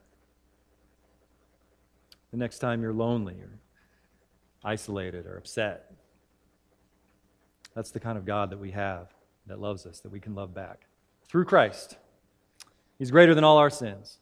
the 2.30 2.36
next 2.36 2.58
time 2.58 2.82
you're 2.82 2.92
lonely 2.92 3.34
or 3.34 3.58
isolated 4.64 5.26
or 5.26 5.36
upset. 5.36 5.92
That's 7.74 7.90
the 7.90 8.00
kind 8.00 8.18
of 8.18 8.24
God 8.24 8.50
that 8.50 8.58
we 8.58 8.72
have 8.72 9.08
that 9.46 9.60
loves 9.60 9.86
us, 9.86 10.00
that 10.00 10.12
we 10.12 10.20
can 10.20 10.34
love 10.34 10.54
back. 10.54 10.86
Through 11.28 11.44
Christ. 11.44 11.96
He's 12.98 13.10
greater 13.10 13.34
than 13.34 13.44
all 13.44 13.58
our 13.58 13.70
sins. 13.70 14.18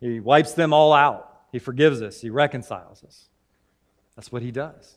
He 0.00 0.20
wipes 0.20 0.52
them 0.52 0.72
all 0.72 0.92
out. 0.92 1.42
He 1.52 1.58
forgives 1.58 2.02
us. 2.02 2.20
He 2.20 2.30
reconciles 2.30 3.04
us. 3.04 3.28
That's 4.16 4.32
what 4.32 4.42
he 4.42 4.50
does. 4.50 4.96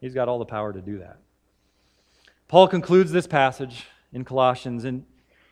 He's 0.00 0.14
got 0.14 0.28
all 0.28 0.38
the 0.38 0.44
power 0.44 0.72
to 0.72 0.80
do 0.80 0.98
that. 0.98 1.18
Paul 2.48 2.68
concludes 2.68 3.12
this 3.12 3.26
passage 3.26 3.86
in 4.12 4.24
Colossians 4.24 4.84
and 4.84 5.04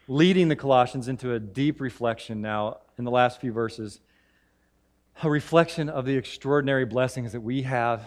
leading 0.08 0.48
the 0.48 0.56
Colossians 0.56 1.08
into 1.08 1.32
a 1.32 1.40
deep 1.40 1.80
reflection 1.80 2.42
now 2.42 2.78
in 2.98 3.04
the 3.04 3.10
last 3.10 3.40
few 3.40 3.52
verses 3.52 4.00
a 5.22 5.30
reflection 5.30 5.88
of 5.88 6.04
the 6.04 6.16
extraordinary 6.16 6.84
blessings 6.84 7.32
that 7.32 7.40
we 7.40 7.62
have 7.62 8.02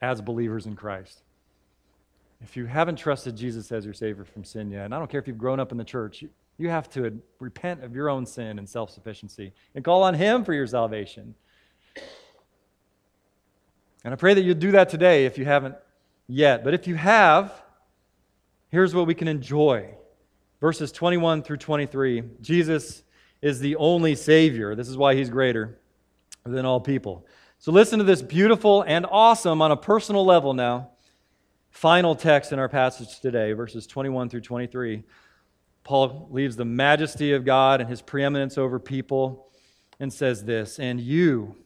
as 0.00 0.20
believers 0.20 0.66
in 0.66 0.76
Christ. 0.76 1.22
If 2.42 2.56
you 2.56 2.66
haven't 2.66 2.96
trusted 2.96 3.36
Jesus 3.36 3.72
as 3.72 3.84
your 3.84 3.94
Savior 3.94 4.24
from 4.24 4.44
sin 4.44 4.70
yet, 4.70 4.84
and 4.84 4.94
I 4.94 4.98
don't 4.98 5.10
care 5.10 5.20
if 5.20 5.26
you've 5.26 5.38
grown 5.38 5.58
up 5.58 5.72
in 5.72 5.78
the 5.78 5.84
church, 5.84 6.24
you 6.58 6.68
have 6.68 6.88
to 6.90 7.20
repent 7.38 7.82
of 7.82 7.94
your 7.94 8.08
own 8.08 8.26
sin 8.26 8.58
and 8.58 8.68
self 8.68 8.90
sufficiency 8.90 9.52
and 9.74 9.84
call 9.84 10.02
on 10.02 10.14
Him 10.14 10.44
for 10.44 10.52
your 10.52 10.66
salvation. 10.66 11.34
And 14.04 14.12
I 14.12 14.16
pray 14.16 14.34
that 14.34 14.42
you'll 14.42 14.54
do 14.54 14.72
that 14.72 14.88
today 14.88 15.26
if 15.26 15.38
you 15.38 15.44
haven't 15.44 15.74
yet. 16.28 16.62
But 16.62 16.74
if 16.74 16.86
you 16.86 16.94
have, 16.94 17.52
here's 18.70 18.94
what 18.94 19.06
we 19.06 19.14
can 19.14 19.28
enjoy. 19.28 19.94
Verses 20.60 20.92
21 20.92 21.42
through 21.42 21.58
23 21.58 22.22
Jesus 22.40 23.02
is 23.42 23.60
the 23.60 23.76
only 23.76 24.14
Savior. 24.14 24.74
This 24.74 24.88
is 24.88 24.96
why 24.96 25.14
He's 25.14 25.30
greater 25.30 25.78
than 26.46 26.64
all 26.64 26.80
people. 26.80 27.26
So 27.58 27.72
listen 27.72 27.98
to 27.98 28.04
this 28.04 28.22
beautiful 28.22 28.82
and 28.82 29.06
awesome 29.10 29.62
on 29.62 29.72
a 29.72 29.76
personal 29.76 30.24
level 30.24 30.54
now. 30.54 30.90
Final 31.70 32.14
text 32.14 32.52
in 32.52 32.58
our 32.58 32.68
passage 32.68 33.20
today, 33.20 33.52
verses 33.52 33.86
21 33.86 34.28
through 34.28 34.42
23. 34.42 35.02
Paul 35.84 36.28
leaves 36.30 36.56
the 36.56 36.64
majesty 36.64 37.32
of 37.32 37.44
God 37.44 37.80
and 37.80 37.88
his 37.88 38.02
preeminence 38.02 38.58
over 38.58 38.78
people 38.78 39.48
and 40.00 40.12
says 40.12 40.44
this 40.44 40.78
And 40.78 41.00
you, 41.00 41.56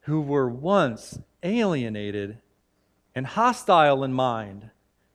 who 0.00 0.20
were 0.20 0.48
once 0.48 1.18
alienated 1.42 2.38
and 3.14 3.26
hostile 3.26 4.04
in 4.04 4.12
mind 4.12 4.70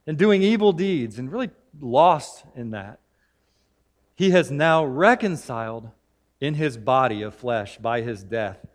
and 0.06 0.17
doing 0.17 0.41
evil 0.41 0.74
deeds 0.74 1.17
and 1.19 1.32
really 1.32 1.52
lost 1.80 2.43
in 2.56 2.72
that, 2.72 3.00
he 4.15 4.32
has 4.32 4.52
now 4.52 4.86
reconciled 4.86 5.89
in 6.39 6.54
his 6.56 6.78
body 6.78 7.22
of 7.22 7.34
flesh 7.34 7.78
by 7.78 8.02
his 8.02 8.24
death 8.24 8.65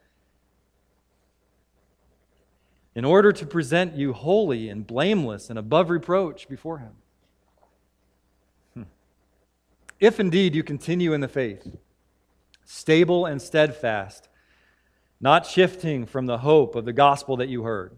in 2.94 3.04
order 3.04 3.32
to 3.32 3.46
present 3.46 3.94
you 3.94 4.12
holy 4.12 4.68
and 4.68 4.86
blameless 4.86 5.50
and 5.50 5.58
above 5.58 5.90
reproach 5.90 6.48
before 6.48 6.78
Him. 6.78 6.92
Hmm. 8.74 8.82
If 10.00 10.18
indeed 10.18 10.54
you 10.54 10.62
continue 10.62 11.12
in 11.12 11.20
the 11.20 11.28
faith, 11.28 11.76
stable 12.64 13.26
and 13.26 13.40
steadfast, 13.40 14.28
not 15.20 15.46
shifting 15.46 16.06
from 16.06 16.26
the 16.26 16.38
hope 16.38 16.74
of 16.74 16.84
the 16.84 16.92
gospel 16.92 17.36
that 17.38 17.48
you 17.48 17.62
heard, 17.62 17.96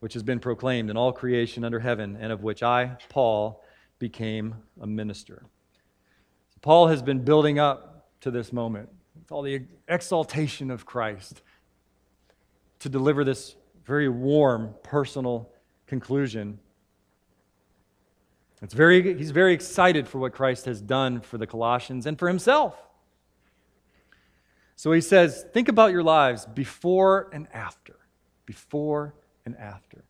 which 0.00 0.14
has 0.14 0.22
been 0.22 0.40
proclaimed 0.40 0.90
in 0.90 0.96
all 0.96 1.12
creation 1.12 1.64
under 1.64 1.80
heaven, 1.80 2.16
and 2.20 2.32
of 2.32 2.42
which 2.42 2.62
I, 2.62 2.96
Paul, 3.08 3.62
became 3.98 4.56
a 4.80 4.86
minister. 4.86 5.44
Paul 6.60 6.88
has 6.88 7.02
been 7.02 7.20
building 7.20 7.58
up 7.58 8.08
to 8.20 8.30
this 8.30 8.52
moment 8.52 8.88
with 9.16 9.30
all 9.30 9.42
the 9.42 9.62
exaltation 9.88 10.70
of 10.70 10.86
Christ 10.86 11.42
to 12.80 12.88
deliver 12.88 13.24
this 13.24 13.54
very 13.84 14.08
warm, 14.08 14.74
personal 14.82 15.50
conclusion. 15.86 16.58
It's 18.62 18.74
very, 18.74 19.16
he's 19.16 19.32
very 19.32 19.52
excited 19.54 20.06
for 20.06 20.18
what 20.18 20.32
Christ 20.32 20.66
has 20.66 20.80
done 20.80 21.20
for 21.20 21.36
the 21.36 21.46
Colossians 21.46 22.06
and 22.06 22.18
for 22.18 22.28
himself. 22.28 22.76
So 24.76 24.92
he 24.92 25.00
says, 25.00 25.44
Think 25.52 25.68
about 25.68 25.92
your 25.92 26.02
lives 26.02 26.46
before 26.46 27.28
and 27.32 27.48
after. 27.52 27.96
Before 28.46 29.14
and 29.44 29.56
after. 29.56 30.04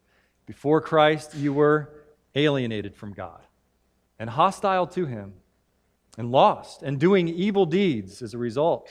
Before 0.46 0.80
Christ, 0.80 1.34
you 1.34 1.52
were 1.52 1.90
alienated 2.34 2.94
from 2.94 3.12
God 3.12 3.40
and 4.18 4.30
hostile 4.30 4.86
to 4.88 5.06
him 5.06 5.34
and 6.18 6.30
lost 6.30 6.82
and 6.82 7.00
doing 7.00 7.28
evil 7.28 7.66
deeds 7.66 8.22
as 8.22 8.34
a 8.34 8.38
result. 8.38 8.88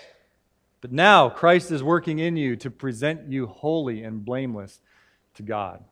But 0.82 0.92
now 0.92 1.30
Christ 1.30 1.72
is 1.72 1.84
working 1.84 2.20
in 2.20 2.36
you 2.36 2.56
to 2.58 2.72
present 2.72 3.32
you 3.32 3.46
holy 3.46 4.04
and 4.04 4.26
blameless 4.26 4.82
to 5.36 5.44
God. 5.44 5.84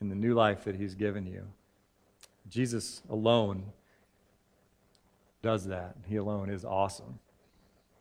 in 0.00 0.10
the 0.10 0.14
new 0.14 0.34
life 0.34 0.64
that 0.64 0.76
He's 0.76 0.94
given 0.94 1.26
you. 1.26 1.46
Jesus 2.50 3.02
alone 3.08 3.72
does 5.42 5.66
that. 5.66 5.96
He 6.06 6.16
alone 6.16 6.50
is 6.50 6.64
awesome. 6.64 7.18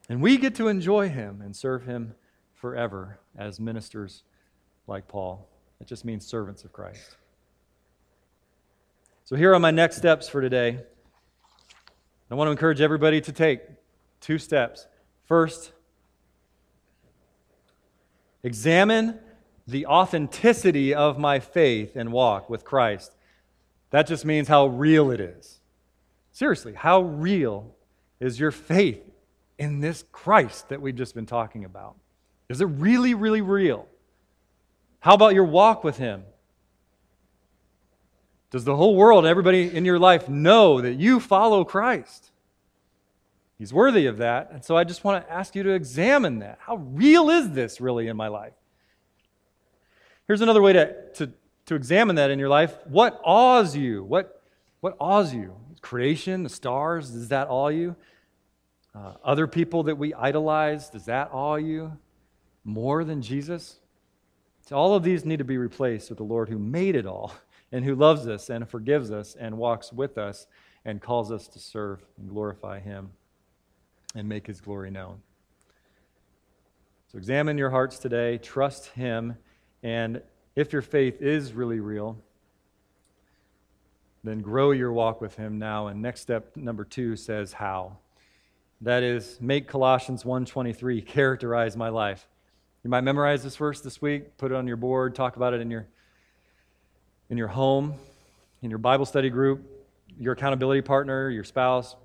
And 0.09 0.21
we 0.21 0.37
get 0.37 0.55
to 0.55 0.67
enjoy 0.67 1.07
Him 1.09 1.41
and 1.41 1.55
serve 1.55 1.85
Him 1.85 2.15
forever 2.53 3.19
as 3.37 3.59
ministers 3.59 4.23
like 4.87 5.07
Paul. 5.07 5.47
It 5.79 5.87
just 5.87 6.05
means 6.05 6.25
servants 6.25 6.63
of 6.63 6.73
Christ. 6.73 7.17
So, 9.23 9.35
here 9.35 9.53
are 9.53 9.59
my 9.59 9.71
next 9.71 9.97
steps 9.97 10.27
for 10.27 10.41
today. 10.41 10.79
I 12.29 12.35
want 12.35 12.47
to 12.47 12.51
encourage 12.51 12.81
everybody 12.81 13.21
to 13.21 13.31
take 13.31 13.61
two 14.19 14.37
steps. 14.37 14.85
First, 15.25 15.71
examine 18.43 19.19
the 19.67 19.87
authenticity 19.87 20.93
of 20.93 21.17
my 21.17 21.39
faith 21.39 21.95
and 21.95 22.11
walk 22.11 22.49
with 22.49 22.63
Christ. 22.63 23.15
That 23.89 24.07
just 24.07 24.25
means 24.25 24.47
how 24.47 24.67
real 24.67 25.09
it 25.11 25.19
is. 25.19 25.59
Seriously, 26.31 26.73
how 26.73 27.01
real 27.01 27.75
is 28.19 28.39
your 28.39 28.51
faith 28.51 29.01
in 29.57 29.79
this 29.79 30.03
Christ 30.11 30.69
that 30.69 30.81
we've 30.81 30.95
just 30.95 31.15
been 31.15 31.25
talking 31.25 31.65
about? 31.65 31.95
Is 32.49 32.61
it 32.61 32.65
really, 32.65 33.13
really 33.13 33.41
real? 33.41 33.87
How 34.99 35.15
about 35.15 35.33
your 35.33 35.45
walk 35.45 35.83
with 35.83 35.97
Him? 35.97 36.23
Does 38.51 38.63
the 38.63 38.75
whole 38.75 38.95
world, 38.95 39.25
everybody 39.25 39.75
in 39.75 39.85
your 39.85 39.97
life, 39.99 40.29
know 40.29 40.81
that 40.81 40.93
you 40.95 41.19
follow 41.19 41.63
Christ? 41.63 42.31
He's 43.57 43.73
worthy 43.73 44.05
of 44.05 44.17
that. 44.17 44.51
And 44.51 44.63
so 44.63 44.75
I 44.75 44.83
just 44.83 45.03
want 45.03 45.25
to 45.25 45.31
ask 45.31 45.55
you 45.55 45.63
to 45.63 45.71
examine 45.71 46.39
that. 46.39 46.59
How 46.59 46.75
real 46.75 47.29
is 47.29 47.51
this 47.51 47.79
really 47.79 48.07
in 48.07 48.17
my 48.17 48.27
life? 48.27 48.53
Here's 50.27 50.41
another 50.41 50.61
way 50.61 50.73
to, 50.73 51.11
to, 51.13 51.31
to 51.67 51.75
examine 51.75 52.17
that 52.17 52.31
in 52.31 52.39
your 52.39 52.49
life. 52.49 52.75
What 52.85 53.19
awes 53.23 53.75
you? 53.75 54.03
What, 54.03 54.41
what 54.81 54.97
awes 54.99 55.33
you? 55.33 55.55
Creation, 55.81 56.43
the 56.43 56.49
stars, 56.49 57.11
does 57.11 57.29
that 57.29 57.47
awe 57.49 57.69
you? 57.69 57.95
Uh, 58.93 59.13
other 59.23 59.47
people 59.47 59.83
that 59.83 59.97
we 59.97 60.13
idolize, 60.13 60.89
does 60.89 61.05
that 61.05 61.29
awe 61.31 61.55
you 61.55 61.97
more 62.63 63.03
than 63.03 63.21
Jesus? 63.21 63.79
So 64.67 64.75
all 64.75 64.95
of 64.95 65.03
these 65.03 65.23
need 65.23 65.37
to 65.37 65.43
be 65.43 65.57
replaced 65.57 66.09
with 66.09 66.17
the 66.17 66.23
Lord 66.23 66.49
who 66.49 66.57
made 66.57 66.95
it 66.95 67.05
all 67.05 67.35
and 67.71 67.85
who 67.85 67.95
loves 67.95 68.27
us 68.27 68.49
and 68.49 68.67
forgives 68.67 69.11
us 69.11 69.35
and 69.35 69.57
walks 69.57 69.93
with 69.93 70.17
us 70.17 70.47
and 70.83 71.01
calls 71.01 71.31
us 71.31 71.47
to 71.49 71.59
serve 71.59 72.03
and 72.17 72.29
glorify 72.29 72.79
Him 72.79 73.11
and 74.15 74.27
make 74.27 74.47
His 74.47 74.61
glory 74.61 74.89
known. 74.89 75.21
So 77.11 77.19
examine 77.19 77.57
your 77.57 77.69
hearts 77.69 77.99
today, 77.99 78.39
trust 78.39 78.87
Him 78.87 79.37
and 79.83 80.21
if 80.55 80.73
your 80.73 80.81
faith 80.81 81.21
is 81.21 81.53
really 81.53 81.79
real, 81.79 82.17
then 84.23 84.39
grow 84.39 84.71
your 84.71 84.91
walk 84.91 85.21
with 85.21 85.35
him 85.35 85.59
now. 85.59 85.87
And 85.87 86.01
next 86.01 86.21
step 86.21 86.55
number 86.55 86.83
2 86.83 87.15
says 87.15 87.53
how. 87.53 87.97
That 88.81 89.03
is 89.03 89.37
make 89.39 89.67
Colossians 89.67 90.23
1:23 90.23 91.05
characterize 91.05 91.77
my 91.77 91.89
life. 91.89 92.27
You 92.83 92.89
might 92.89 93.01
memorize 93.01 93.43
this 93.43 93.55
verse 93.55 93.81
this 93.81 94.01
week, 94.01 94.37
put 94.37 94.51
it 94.51 94.55
on 94.55 94.67
your 94.67 94.77
board, 94.77 95.13
talk 95.13 95.35
about 95.35 95.53
it 95.53 95.61
in 95.61 95.69
your 95.69 95.87
in 97.29 97.37
your 97.37 97.47
home, 97.47 97.95
in 98.61 98.69
your 98.69 98.79
Bible 98.79 99.05
study 99.05 99.29
group, 99.29 99.63
your 100.19 100.33
accountability 100.33 100.81
partner, 100.81 101.29
your 101.29 101.43
spouse, 101.43 101.95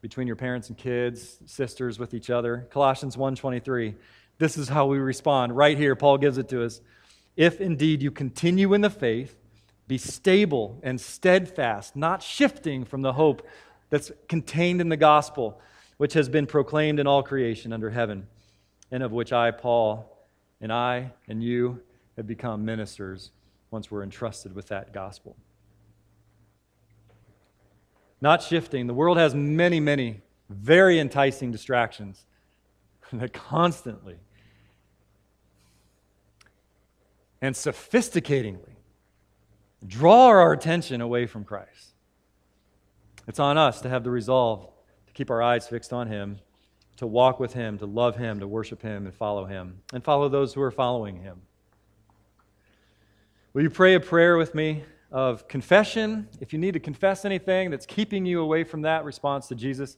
between 0.00 0.26
your 0.26 0.36
parents 0.36 0.68
and 0.68 0.78
kids, 0.78 1.38
sisters 1.46 1.98
with 1.98 2.14
each 2.14 2.30
other. 2.30 2.66
Colossians 2.70 3.16
1:23. 3.16 3.94
This 4.38 4.56
is 4.56 4.68
how 4.68 4.86
we 4.86 4.98
respond. 4.98 5.56
Right 5.56 5.76
here 5.76 5.94
Paul 5.94 6.18
gives 6.18 6.38
it 6.38 6.48
to 6.48 6.64
us 6.64 6.80
if 7.36 7.60
indeed 7.60 8.02
you 8.02 8.10
continue 8.10 8.74
in 8.74 8.80
the 8.80 8.90
faith, 8.90 9.36
be 9.88 9.98
stable 9.98 10.78
and 10.82 11.00
steadfast, 11.00 11.96
not 11.96 12.22
shifting 12.22 12.84
from 12.84 13.02
the 13.02 13.14
hope 13.14 13.46
that's 13.88 14.12
contained 14.28 14.80
in 14.80 14.88
the 14.88 14.96
gospel, 14.96 15.60
which 15.96 16.12
has 16.12 16.28
been 16.28 16.46
proclaimed 16.46 17.00
in 17.00 17.06
all 17.06 17.22
creation 17.22 17.72
under 17.72 17.90
heaven, 17.90 18.26
and 18.90 19.02
of 19.02 19.12
which 19.12 19.32
I, 19.32 19.50
Paul, 19.50 20.16
and 20.60 20.72
I 20.72 21.12
and 21.28 21.42
you 21.42 21.80
have 22.16 22.26
become 22.26 22.64
ministers 22.64 23.30
once 23.70 23.90
we're 23.90 24.02
entrusted 24.02 24.54
with 24.54 24.68
that 24.68 24.92
gospel. 24.92 25.36
Not 28.20 28.42
shifting. 28.42 28.86
The 28.86 28.94
world 28.94 29.18
has 29.18 29.34
many, 29.34 29.80
many 29.80 30.20
very 30.48 30.98
enticing 30.98 31.50
distractions 31.50 32.24
that 33.12 33.32
constantly 33.32 34.16
and 37.40 37.56
sophisticatingly 37.56 38.76
draw 39.86 40.26
our 40.26 40.52
attention 40.52 41.00
away 41.00 41.26
from 41.26 41.44
Christ. 41.44 41.94
It's 43.26 43.38
on 43.38 43.56
us 43.56 43.80
to 43.82 43.88
have 43.88 44.04
the 44.04 44.10
resolve 44.10 44.68
to 45.06 45.12
keep 45.12 45.30
our 45.30 45.42
eyes 45.42 45.66
fixed 45.66 45.92
on 45.92 46.08
Him, 46.08 46.38
to 46.96 47.06
walk 47.06 47.40
with 47.40 47.54
Him, 47.54 47.78
to 47.78 47.86
love 47.86 48.16
Him, 48.16 48.40
to 48.40 48.46
worship 48.46 48.82
Him, 48.82 49.06
and 49.06 49.14
follow 49.14 49.46
Him, 49.46 49.80
and 49.92 50.04
follow 50.04 50.28
those 50.28 50.52
who 50.52 50.60
are 50.60 50.70
following 50.70 51.16
Him. 51.22 51.40
Will 53.52 53.62
you 53.62 53.70
pray 53.70 53.94
a 53.94 54.00
prayer 54.00 54.36
with 54.36 54.54
me 54.54 54.84
of 55.10 55.48
confession? 55.48 56.28
If 56.40 56.52
you 56.52 56.58
need 56.58 56.74
to 56.74 56.80
confess 56.80 57.24
anything 57.24 57.70
that's 57.70 57.86
keeping 57.86 58.26
you 58.26 58.40
away 58.40 58.64
from 58.64 58.82
that 58.82 59.04
response 59.04 59.48
to 59.48 59.54
Jesus, 59.54 59.96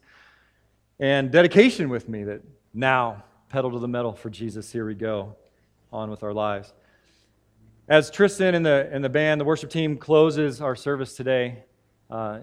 and 0.99 1.31
dedication 1.31 1.89
with 1.89 2.09
me 2.09 2.25
that 2.25 2.43
now, 2.75 3.25
pedal 3.49 3.71
to 3.73 3.79
the 3.79 3.89
metal 3.89 4.13
for 4.13 4.31
Jesus, 4.31 4.73
here 4.73 4.87
we 4.87 4.95
go, 4.95 5.37
on 5.93 6.11
with 6.11 6.23
our 6.23 6.33
lives. 6.33 6.73
As 7.89 8.11
Tristan 8.11 8.55
and 8.55 8.65
the, 8.65 8.89
and 8.93 9.05
the 9.05 9.09
band, 9.09 9.41
the 9.41 9.45
worship 9.45 9.69
team 9.69 9.99
closes 9.99 10.61
our 10.61 10.77
service 10.77 11.15
today, 11.15 11.65
uh, 12.11 12.41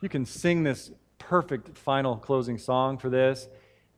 you 0.00 0.08
can 0.08 0.24
sing 0.24 0.62
this 0.62 0.92
perfect 1.18 1.76
final 1.76 2.16
closing 2.16 2.58
song 2.58 2.98
for 2.98 3.08
this. 3.08 3.48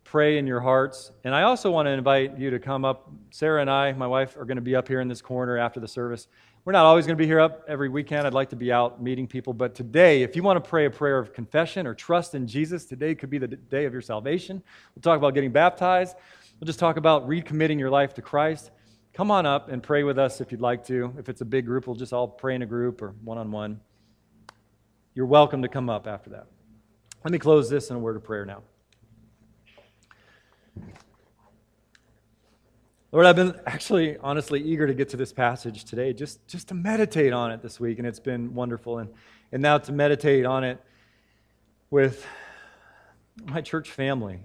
Pray 0.04 0.38
in 0.38 0.46
your 0.46 0.60
hearts. 0.60 1.12
And 1.24 1.34
I 1.34 1.42
also 1.42 1.70
want 1.70 1.86
to 1.86 1.90
invite 1.90 2.38
you 2.38 2.48
to 2.50 2.58
come 2.58 2.84
up. 2.84 3.10
Sarah 3.30 3.60
and 3.60 3.68
I, 3.68 3.92
my 3.92 4.06
wife, 4.06 4.36
are 4.36 4.46
going 4.46 4.56
to 4.56 4.62
be 4.62 4.74
up 4.74 4.88
here 4.88 5.00
in 5.00 5.08
this 5.08 5.20
corner 5.20 5.58
after 5.58 5.80
the 5.80 5.88
service. 5.88 6.28
We're 6.68 6.72
not 6.72 6.84
always 6.84 7.06
going 7.06 7.16
to 7.16 7.22
be 7.22 7.26
here 7.26 7.40
up 7.40 7.64
every 7.66 7.88
weekend. 7.88 8.26
I'd 8.26 8.34
like 8.34 8.50
to 8.50 8.56
be 8.56 8.70
out 8.70 9.02
meeting 9.02 9.26
people. 9.26 9.54
But 9.54 9.74
today, 9.74 10.22
if 10.22 10.36
you 10.36 10.42
want 10.42 10.62
to 10.62 10.68
pray 10.68 10.84
a 10.84 10.90
prayer 10.90 11.18
of 11.18 11.32
confession 11.32 11.86
or 11.86 11.94
trust 11.94 12.34
in 12.34 12.46
Jesus, 12.46 12.84
today 12.84 13.14
could 13.14 13.30
be 13.30 13.38
the 13.38 13.48
day 13.48 13.86
of 13.86 13.94
your 13.94 14.02
salvation. 14.02 14.62
We'll 14.94 15.00
talk 15.00 15.16
about 15.16 15.32
getting 15.32 15.50
baptized. 15.50 16.14
We'll 16.60 16.66
just 16.66 16.78
talk 16.78 16.98
about 16.98 17.26
recommitting 17.26 17.78
your 17.78 17.88
life 17.88 18.12
to 18.12 18.20
Christ 18.20 18.70
come 19.14 19.30
on 19.30 19.46
up 19.46 19.70
and 19.70 19.82
pray 19.82 20.02
with 20.02 20.18
us 20.18 20.42
if 20.42 20.52
you'd 20.52 20.60
like 20.60 20.84
to. 20.88 21.14
If 21.18 21.30
it's 21.30 21.40
a 21.40 21.46
big 21.46 21.64
group, 21.64 21.86
we'll 21.86 21.96
just 21.96 22.12
all 22.12 22.28
pray 22.28 22.54
in 22.54 22.60
a 22.60 22.66
group 22.66 23.00
or 23.00 23.14
one 23.24 23.38
on 23.38 23.50
one. 23.50 23.80
You're 25.14 25.24
welcome 25.24 25.62
to 25.62 25.68
come 25.68 25.88
up 25.88 26.06
after 26.06 26.28
that. 26.30 26.48
Let 27.24 27.32
me 27.32 27.38
close 27.38 27.70
this 27.70 27.88
in 27.88 27.96
a 27.96 27.98
word 27.98 28.16
of 28.16 28.24
prayer 28.24 28.44
now. 28.44 28.62
Lord, 33.10 33.24
I've 33.24 33.36
been 33.36 33.58
actually, 33.64 34.18
honestly, 34.18 34.60
eager 34.60 34.86
to 34.86 34.92
get 34.92 35.08
to 35.10 35.16
this 35.16 35.32
passage 35.32 35.84
today, 35.84 36.12
just, 36.12 36.46
just 36.46 36.68
to 36.68 36.74
meditate 36.74 37.32
on 37.32 37.50
it 37.50 37.62
this 37.62 37.80
week, 37.80 37.96
and 37.96 38.06
it's 38.06 38.20
been 38.20 38.54
wonderful. 38.54 38.98
And, 38.98 39.08
and 39.50 39.62
now 39.62 39.78
to 39.78 39.92
meditate 39.92 40.44
on 40.44 40.62
it 40.62 40.78
with 41.88 42.26
my 43.46 43.62
church 43.62 43.90
family 43.90 44.40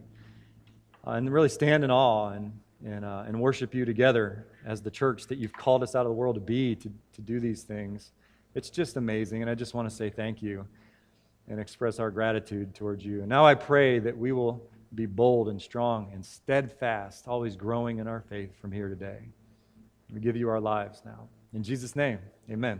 uh, 1.05 1.11
and 1.11 1.30
really 1.30 1.49
stand 1.49 1.84
in 1.84 1.91
awe 1.91 2.30
and, 2.30 2.53
and, 2.86 3.03
uh, 3.03 3.26
and 3.28 3.41
worship 3.41 3.76
you 3.76 3.84
together 3.84 4.47
as 4.66 4.82
the 4.82 4.91
church 4.91 5.28
that 5.28 5.38
you've 5.38 5.51
called 5.51 5.84
us 5.84 5.93
out 5.93 6.05
of 6.05 6.09
the 6.09 6.16
world 6.16 6.36
to 6.36 6.41
be, 6.41 6.74
to, 6.74 6.89
to 7.16 7.22
do 7.22 7.41
these 7.41 7.64
things. 7.64 8.14
It's 8.55 8.70
just 8.70 8.95
amazing. 8.95 9.41
And 9.41 9.51
I 9.51 9.55
just 9.55 9.74
want 9.74 9.89
to 9.89 9.95
say 9.95 10.09
thank 10.09 10.41
you 10.41 10.66
and 11.49 11.59
express 11.59 11.99
our 11.99 12.09
gratitude 12.09 12.74
towards 12.74 13.03
you. 13.03 13.20
And 13.20 13.28
now 13.28 13.45
I 13.45 13.55
pray 13.55 13.99
that 13.99 14.18
we 14.18 14.32
will 14.32 14.66
be 14.96 15.06
bold 15.06 15.50
and 15.50 15.62
strong 15.62 16.12
and 16.14 16.26
steadfast, 16.26 17.28
always 17.28 17.56
growing 17.56 17.98
in 17.98 18.08
our 18.08 18.22
faith 18.22 18.60
from 18.60 18.72
here 18.72 18.89
today. 18.89 19.30
We 20.12 20.20
give 20.20 20.36
you 20.36 20.50
our 20.50 20.62
lives 20.62 21.02
now. 21.06 21.28
In 21.54 21.64
Jesus' 21.64 21.96
name, 21.96 22.20
amen. 22.50 22.80